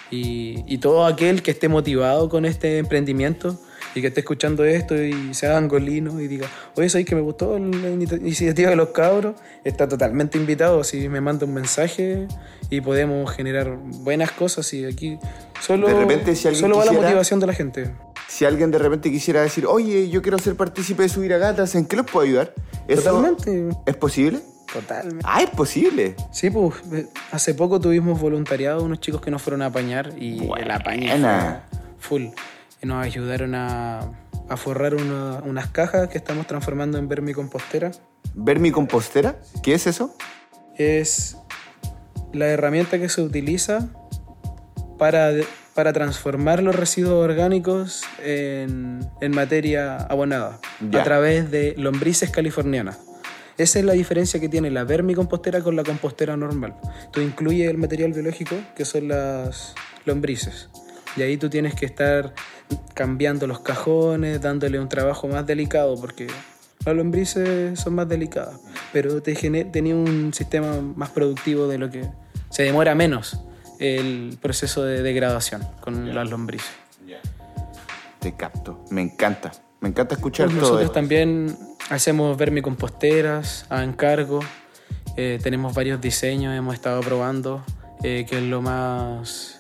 y, 0.10 0.64
y 0.66 0.80
todo 0.80 1.06
aquel 1.06 1.44
que 1.44 1.52
esté 1.52 1.68
motivado 1.68 2.28
con 2.28 2.46
este 2.46 2.80
emprendimiento 2.80 3.56
y 3.96 4.02
que 4.02 4.08
esté 4.08 4.22
escuchando 4.22 4.66
esto 4.66 4.96
y 5.02 5.34
sea 5.34 5.58
angolino 5.58 6.20
y 6.20 6.28
diga, 6.28 6.48
oye, 6.76 6.90
¿sabes 6.90 7.06
que 7.06 7.16
me 7.16 7.22
gustó 7.22 7.58
la 7.58 7.90
iniciativa 7.90 8.70
de 8.70 8.76
los 8.76 8.90
cabros? 8.90 9.36
Está 9.64 9.88
totalmente 9.88 10.38
invitado, 10.38 10.84
si 10.84 11.08
me 11.10 11.22
manda 11.22 11.46
un 11.46 11.54
mensaje 11.54 12.28
y 12.70 12.82
podemos 12.82 13.32
generar 13.32 13.78
buenas 13.78 14.32
cosas 14.32 14.72
y 14.74 14.86
aquí 14.86 15.18
solo, 15.62 15.88
De 15.88 15.94
repente, 15.94 16.36
si 16.36 16.54
solo 16.56 16.78
va 16.78 16.86
la 16.86 16.94
motivación 16.94 17.40
de 17.40 17.48
la 17.48 17.54
gente. 17.54 17.92
Si 18.28 18.46
alguien 18.46 18.72
de 18.72 18.78
repente 18.78 19.12
quisiera 19.12 19.42
decir, 19.42 19.66
oye, 19.66 20.10
yo 20.10 20.22
quiero 20.22 20.38
ser 20.38 20.56
partícipe 20.56 21.04
de 21.04 21.10
subir 21.10 21.34
a 21.34 21.38
gatas, 21.38 21.74
¿en 21.76 21.86
qué 21.86 21.96
los 21.96 22.06
puedo 22.06 22.26
ayudar? 22.26 22.54
¿Eso 22.90 23.04
Totalmente, 23.12 23.70
¿Es 23.86 23.96
posible? 23.96 24.40
totalmente. 24.74 25.26
Ah, 25.28 25.42
es 25.42 25.50
posible. 25.52 26.16
Sí, 26.32 26.50
pues 26.50 26.76
eh, 26.94 27.08
hace 27.32 27.54
poco 27.54 27.80
tuvimos 27.80 28.20
voluntariado, 28.20 28.84
unos 28.84 29.00
chicos 29.00 29.22
que 29.22 29.32
nos 29.32 29.42
fueron 29.42 29.62
a 29.62 29.68
apañar 29.68 30.14
y 30.18 30.40
el 30.54 30.72
apañe 30.72 31.10
Buena. 31.10 31.64
fue 31.98 32.20
full. 32.20 32.36
Y 32.82 32.86
nos 32.88 33.04
ayudaron 33.06 33.56
a, 33.56 34.00
a 34.48 34.58
forrar 34.58 34.96
una- 34.96 35.42
unas 35.46 35.68
cajas 35.70 36.08
que 36.10 36.18
estamos 36.18 36.48
transformando 36.48 36.98
en 36.98 37.08
vermicompostera. 37.08 37.92
¿Vermicompostera? 38.36 39.40
¿Qué 39.64 39.74
es 39.74 39.88
eso? 39.88 40.16
Es 40.78 41.36
la 42.32 42.46
herramienta 42.48 43.00
que 43.00 43.10
se 43.10 43.22
utiliza 43.22 43.90
para, 44.98 45.32
para 45.80 45.94
transformar 45.94 46.62
los 46.62 46.76
residuos 46.76 47.24
orgánicos 47.24 48.04
en, 48.22 49.00
en 49.22 49.32
materia 49.32 49.96
abonada 49.96 50.60
Ya. 50.92 51.00
a 51.00 51.04
través 51.06 51.52
de 51.52 51.74
lombrices 51.78 52.30
californianas. 52.32 53.00
Esa 53.58 53.80
es 53.80 53.86
la 53.86 53.94
diferencia 53.94 54.42
que 54.42 54.50
tiene 54.50 54.72
la 54.72 54.84
vermicompostera 54.84 55.62
con 55.62 55.78
la 55.78 55.86
compostera 55.86 56.36
normal. 56.36 56.76
Tú 57.14 57.22
incluyes 57.22 57.70
el 57.70 57.78
material 57.78 58.12
biológico, 58.12 58.58
que 58.76 58.84
son 58.84 59.08
las 59.08 59.74
lombrices. 60.04 60.68
Y 61.16 61.22
ahí 61.22 61.38
tú 61.38 61.50
tienes 61.50 61.76
que 61.76 61.86
estar 61.86 62.34
cambiando 62.94 63.48
los 63.48 63.62
cajones, 63.62 64.42
dándole 64.42 64.82
un 64.82 64.90
trabajo 64.90 65.30
más 65.30 65.48
delicado, 65.48 65.96
porque 65.96 66.28
las 66.86 66.94
lombrices 66.94 67.80
son 67.80 67.96
más 67.96 68.10
delicadas. 68.10 68.60
Pero 68.92 69.22
te 69.22 69.34
tenía 69.72 69.96
un 69.96 70.34
sistema 70.34 70.82
más 70.98 71.12
productivo 71.12 71.70
de 71.70 71.78
lo 71.78 71.90
que 71.90 72.04
se 72.50 72.64
demora 72.64 72.96
menos 72.96 73.40
el 73.80 74.38
proceso 74.42 74.84
de 74.84 75.02
degradación 75.02 75.66
con 75.82 76.14
las 76.14 76.30
lombrices. 76.30 76.70
Te 78.20 78.36
capto. 78.36 78.84
Me 78.92 79.02
encanta. 79.02 79.52
Me 79.80 79.88
encanta 79.90 80.16
escuchar 80.16 80.48
Pues 80.48 80.56
todo 80.60 80.62
nosotros 80.64 80.84
esto. 80.88 80.94
también 80.94 81.58
hacemos 81.90 82.36
vermicomposteras 82.38 83.66
a 83.70 83.84
encargo. 83.84 84.42
Eh, 85.16 85.40
tenemos 85.42 85.74
varios 85.74 86.02
diseños, 86.02 86.54
hemos 86.58 86.74
estado 86.76 87.00
probando, 87.02 87.64
eh, 88.04 88.26
que 88.30 88.38
es 88.40 88.44
lo 88.44 88.62
más 88.62 89.59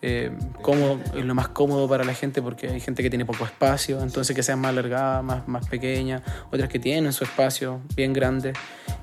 eh, 0.00 0.30
cómodo, 0.62 1.00
es 1.14 1.24
lo 1.24 1.34
más 1.34 1.48
cómodo 1.48 1.88
para 1.88 2.04
la 2.04 2.14
gente 2.14 2.40
porque 2.40 2.68
hay 2.68 2.80
gente 2.80 3.02
que 3.02 3.10
tiene 3.10 3.24
poco 3.24 3.44
espacio, 3.44 4.00
entonces 4.00 4.36
que 4.36 4.44
sean 4.44 4.60
más 4.60 4.70
alargadas, 4.70 5.24
más, 5.24 5.48
más 5.48 5.68
pequeñas, 5.68 6.22
otras 6.52 6.68
que 6.68 6.78
tienen 6.78 7.12
su 7.12 7.24
espacio 7.24 7.80
bien 7.96 8.12
grande 8.12 8.52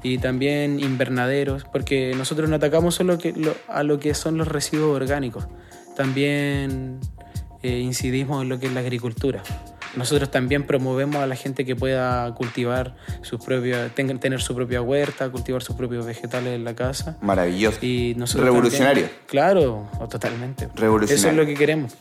y 0.04 0.18
también 0.20 0.80
invernaderos, 0.80 1.66
porque 1.66 2.14
nosotros 2.16 2.50
no 2.50 2.56
atacamos 2.56 2.96
solo 2.96 3.18
que, 3.18 3.34
a 3.68 3.84
lo 3.84 4.00
que 4.00 4.14
son 4.14 4.38
los 4.38 4.48
residuos 4.48 4.96
orgánicos, 4.96 5.48
también 5.98 7.00
eh, 7.62 7.80
incidimos 7.80 8.44
en 8.44 8.50
lo 8.50 8.60
que 8.60 8.68
es 8.68 8.74
la 8.74 8.80
agricultura. 8.80 9.44
Nosotros 9.96 10.30
también 10.32 10.64
promovemos 10.66 11.18
a 11.18 11.28
la 11.28 11.36
gente 11.36 11.66
que 11.66 11.76
pueda 11.76 12.34
cultivar 12.36 12.96
sus 13.22 13.44
propias, 13.44 13.92
tener 13.94 14.42
su 14.42 14.56
propia 14.56 14.82
huerta, 14.82 15.30
cultivar 15.30 15.62
sus 15.64 15.76
propios 15.76 16.06
vegetales 16.06 16.54
en 16.56 16.64
la 16.64 16.76
casa. 16.76 17.18
Maravilloso. 17.22 17.80
Y 17.82 18.14
nosotros 18.18 18.46
Revolucionario. 18.46 19.04
también- 19.04 19.22
claro, 19.28 19.90
o 20.00 20.08
totalmente. 20.08 20.68
Revolucionario. 20.76 21.16
Eso 21.16 21.30
es 21.30 21.36
lo 21.36 21.46
que 21.46 21.56
queremos. 21.56 21.94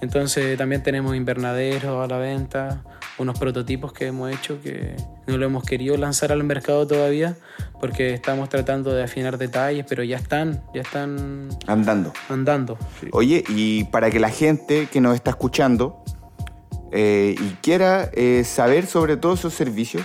Entonces 0.00 0.56
también 0.56 0.82
tenemos 0.82 1.14
invernaderos 1.14 2.02
a 2.02 2.06
la 2.06 2.18
venta, 2.18 2.82
unos 3.18 3.38
prototipos 3.38 3.92
que 3.92 4.06
hemos 4.06 4.32
hecho 4.32 4.58
que 4.62 4.96
no 5.26 5.36
lo 5.36 5.44
hemos 5.44 5.62
querido 5.64 5.94
lanzar 5.98 6.32
al 6.32 6.42
mercado 6.42 6.86
todavía 6.86 7.36
porque 7.80 8.14
estamos 8.14 8.48
tratando 8.48 8.94
de 8.94 9.02
afinar 9.04 9.36
detalles, 9.36 9.84
pero 9.86 10.02
ya 10.02 10.16
están, 10.16 10.62
ya 10.74 10.80
están 10.80 11.50
Andando. 11.66 12.14
andando. 12.30 12.78
Oye, 13.12 13.44
y 13.48 13.84
para 13.84 14.10
que 14.10 14.20
la 14.20 14.30
gente 14.30 14.88
que 14.90 15.02
nos 15.02 15.14
está 15.14 15.30
escuchando 15.30 15.99
eh, 16.92 17.34
y 17.40 17.48
quiera 17.62 18.10
eh, 18.12 18.42
saber 18.44 18.86
sobre 18.86 19.16
todos 19.16 19.40
esos 19.40 19.54
servicios, 19.54 20.02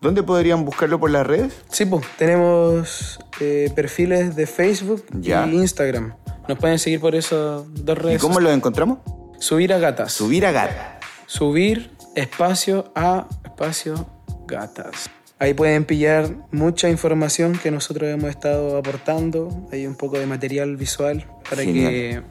¿dónde 0.00 0.22
podrían 0.22 0.64
buscarlo 0.64 0.98
por 1.00 1.10
las 1.10 1.26
redes? 1.26 1.54
Sí, 1.70 1.84
pues 1.86 2.04
tenemos 2.18 3.18
eh, 3.40 3.70
perfiles 3.74 4.36
de 4.36 4.46
Facebook 4.46 5.04
Ya. 5.12 5.46
y 5.46 5.54
Instagram. 5.54 6.14
Nos 6.48 6.58
pueden 6.58 6.78
seguir 6.78 7.00
por 7.00 7.14
esas 7.14 7.62
dos 7.74 7.96
¿Y 7.98 8.00
redes. 8.00 8.20
cómo 8.20 8.40
los 8.40 8.52
encontramos? 8.52 8.98
Subir 9.38 9.72
a 9.72 9.78
gatas. 9.78 10.12
Subir 10.12 10.44
a 10.46 10.52
gata. 10.52 10.98
Subir 11.26 11.90
espacio 12.14 12.92
a 12.94 13.26
espacio 13.44 14.06
gatas. 14.46 15.08
Ahí 15.38 15.52
pueden 15.52 15.84
pillar 15.84 16.28
mucha 16.52 16.88
información 16.88 17.58
que 17.60 17.70
nosotros 17.70 18.08
hemos 18.08 18.30
estado 18.30 18.76
aportando. 18.76 19.66
Hay 19.72 19.86
un 19.86 19.96
poco 19.96 20.18
de 20.18 20.26
material 20.26 20.76
visual 20.76 21.26
para 21.48 21.62
Genial. 21.62 21.90
que 21.90 22.22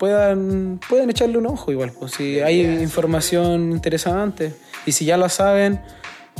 puedan, 0.00 0.80
echarle 1.10 1.36
un 1.36 1.46
ojo 1.46 1.70
igual. 1.70 1.92
Pues, 1.92 2.12
si 2.12 2.40
hay 2.40 2.62
información 2.62 3.70
interesante 3.70 4.54
y 4.86 4.92
si 4.92 5.04
ya 5.04 5.18
la 5.18 5.28
saben, 5.28 5.82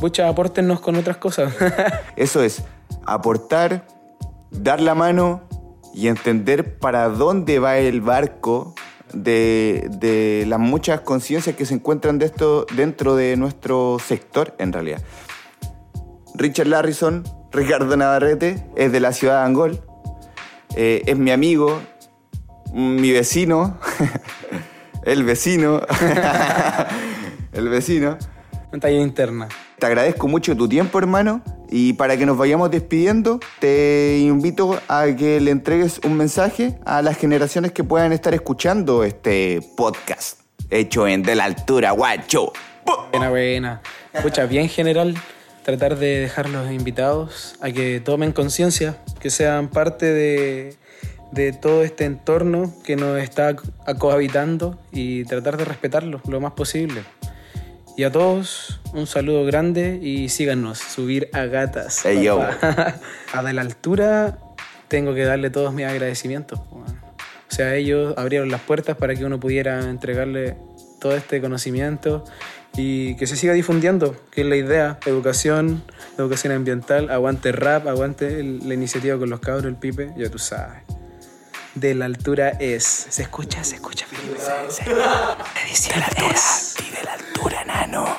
muchas 0.01 0.31
apórtennos 0.31 0.81
con 0.81 0.96
otras 0.96 1.18
cosas. 1.18 1.55
Eso 2.16 2.42
es, 2.42 2.62
aportar, 3.05 3.87
dar 4.51 4.81
la 4.81 4.94
mano 4.94 5.42
y 5.94 6.09
entender 6.09 6.79
para 6.79 7.11
dónde 7.11 7.59
va 7.59 7.77
el 7.77 8.01
barco 8.01 8.75
de, 9.12 9.88
de 9.90 10.46
las 10.49 10.59
muchas 10.59 11.03
conciencias 11.03 11.55
que 11.55 11.66
se 11.66 11.75
encuentran 11.75 12.18
de 12.18 12.27
esto 12.27 12.64
dentro 12.75 13.16
de 13.16 13.37
nuestro 13.37 13.99
sector, 13.99 14.55
en 14.59 14.73
realidad. 14.73 15.03
Richard 16.35 16.68
Larrison, 16.68 17.25
Ricardo 17.51 17.96
Navarrete, 17.96 18.64
es 18.77 18.92
de 18.92 19.01
la 19.01 19.12
ciudad 19.12 19.40
de 19.40 19.46
Angol, 19.46 19.81
eh, 20.77 21.03
es 21.07 21.18
mi 21.18 21.33
amigo, 21.33 21.81
mi 22.72 23.11
vecino, 23.12 23.78
el 25.04 25.24
vecino, 25.24 25.80
el 27.52 27.68
vecino. 27.68 28.18
Talla 28.80 29.00
interna. 29.00 29.48
Te 29.78 29.87
agradezco 29.87 30.28
mucho 30.28 30.56
tu 30.56 30.68
tiempo, 30.68 30.98
hermano. 30.98 31.42
Y 31.70 31.92
para 31.94 32.16
que 32.16 32.26
nos 32.26 32.37
vayamos 32.37 32.70
despidiendo, 32.70 33.40
te 33.61 34.18
invito 34.20 34.80
a 34.88 35.06
que 35.16 35.40
le 35.40 35.50
entregues 35.50 36.00
un 36.04 36.16
mensaje 36.16 36.78
a 36.85 37.00
las 37.02 37.16
generaciones 37.16 37.72
que 37.72 37.85
puedan 37.85 38.12
estar 38.12 38.35
escuchando 38.35 39.04
este 39.04 39.61
podcast 39.76 40.40
hecho 40.70 41.06
en 41.06 41.22
De 41.22 41.35
la 41.35 41.44
Altura, 41.44 41.90
guacho. 41.92 42.52
Buena, 43.11 43.30
buena. 43.30 43.83
Escucha, 44.12 44.46
bien 44.46 44.68
general, 44.68 45.14
tratar 45.64 45.98
de 45.98 46.20
dejar 46.20 46.48
los 46.48 46.70
invitados 46.70 47.56
a 47.61 47.70
que 47.70 48.00
tomen 48.00 48.33
conciencia, 48.33 48.96
que 49.20 49.30
sean 49.30 49.68
parte 49.68 50.06
de, 50.06 50.76
de 51.33 51.53
todo 51.53 51.83
este 51.85 52.05
entorno 52.05 52.73
que 52.85 52.97
nos 52.97 53.19
está 53.19 53.55
co- 53.57 53.64
cohabitando 53.99 54.79
y 54.93 55.25
tratar 55.25 55.57
de 55.57 55.64
respetarlo 55.64 56.21
lo 56.29 56.40
más 56.40 56.53
posible. 56.53 57.03
Y 57.97 58.05
a 58.05 58.12
todos, 58.12 58.81
un 58.95 59.07
saludo 59.07 59.45
grande 59.45 59.99
y 60.01 60.29
síganos, 60.29 60.79
subir 60.79 61.29
a 61.33 61.45
gatas. 61.47 62.05
Ey, 62.07 62.25
yo. 62.25 62.40
a 63.33 63.43
de 63.43 63.53
la 63.53 63.61
altura 63.62 64.38
tengo 64.88 65.14
que 65.14 65.25
darle 65.25 65.51
todos 65.51 65.73
mis 65.75 65.87
agradecimientos. 65.87 66.59
O 66.61 67.53
sea, 67.53 67.75
ellos 67.75 68.14
abrieron 68.16 68.51
las 68.51 68.61
puertas 68.61 68.97
para 68.97 69.14
que 69.14 69.25
uno 69.25 69.38
pudiera 69.40 69.81
entregarle 69.90 70.57
todo 71.01 71.16
este 71.16 71.40
conocimiento 71.40 72.25
y 72.77 73.16
que 73.16 73.27
se 73.27 73.37
siga 73.37 73.53
difundiendo, 73.53 74.16
que 74.31 74.43
es 74.43 74.47
la 74.47 74.57
idea. 74.57 74.99
Educación, 75.05 75.83
educación 76.16 76.53
ambiental, 76.53 77.11
aguante 77.11 77.51
rap, 77.53 77.87
aguante 77.88 78.43
la 78.43 78.73
iniciativa 78.75 79.19
con 79.19 79.29
los 79.31 79.40
cabros, 79.40 79.64
el 79.66 79.75
pipe, 79.77 80.12
ya 80.16 80.31
tú 80.31 80.38
sabes. 80.38 80.83
De 81.74 81.94
la 81.94 82.04
altura 82.06 82.50
es. 82.61 82.85
¿Se 82.85 83.22
escucha? 83.22 83.62
¿Se 83.64 83.76
escucha, 83.76 84.04
Felipe? 84.06 84.38
Se- 84.40 84.83
se- 84.85 84.90
Edición 85.66 86.00
es. 86.33 86.74
de 86.96 87.02
la 87.04 87.12
altura, 87.14 87.64
nano. 87.64 88.16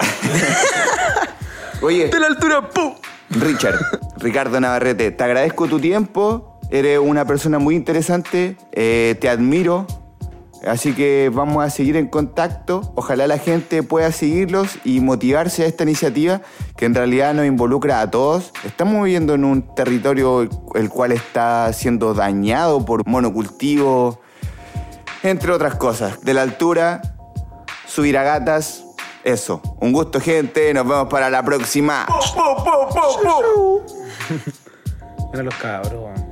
Oye, 1.82 2.08
De 2.08 2.20
la 2.20 2.26
altura, 2.28 2.68
¡pum! 2.70 2.94
Richard, 3.30 3.78
Ricardo 4.18 4.60
Navarrete, 4.60 5.10
te 5.10 5.24
agradezco 5.24 5.66
tu 5.66 5.78
tiempo. 5.80 6.60
Eres 6.70 6.98
una 6.98 7.24
persona 7.24 7.58
muy 7.58 7.74
interesante. 7.76 8.56
eh, 8.72 9.16
te 9.20 9.28
admiro. 9.28 9.86
Así 10.66 10.94
que 10.94 11.30
vamos 11.32 11.64
a 11.64 11.70
seguir 11.70 11.96
en 11.96 12.08
contacto. 12.08 12.92
Ojalá 12.94 13.26
la 13.26 13.38
gente 13.38 13.82
pueda 13.82 14.12
seguirlos 14.12 14.78
y 14.84 15.00
motivarse 15.00 15.64
a 15.64 15.66
esta 15.66 15.84
iniciativa 15.84 16.42
que 16.76 16.86
en 16.86 16.94
realidad 16.94 17.34
nos 17.34 17.46
involucra 17.46 18.00
a 18.00 18.10
todos. 18.10 18.52
Estamos 18.64 19.04
viviendo 19.04 19.34
en 19.34 19.44
un 19.44 19.74
territorio 19.74 20.48
el 20.74 20.88
cual 20.88 21.12
está 21.12 21.72
siendo 21.72 22.14
dañado 22.14 22.84
por 22.84 23.06
monocultivo, 23.06 24.20
entre 25.22 25.52
otras 25.52 25.76
cosas. 25.76 26.20
De 26.22 26.34
la 26.34 26.42
altura, 26.42 27.02
subir 27.86 28.18
a 28.18 28.22
gatas, 28.22 28.84
eso. 29.24 29.60
Un 29.80 29.92
gusto 29.92 30.20
gente, 30.20 30.72
nos 30.72 30.86
vemos 30.86 31.08
para 31.08 31.30
la 31.30 31.42
próxima. 31.42 32.06
Mira 35.32 35.42
los 35.42 35.54
cabros. 35.56 36.25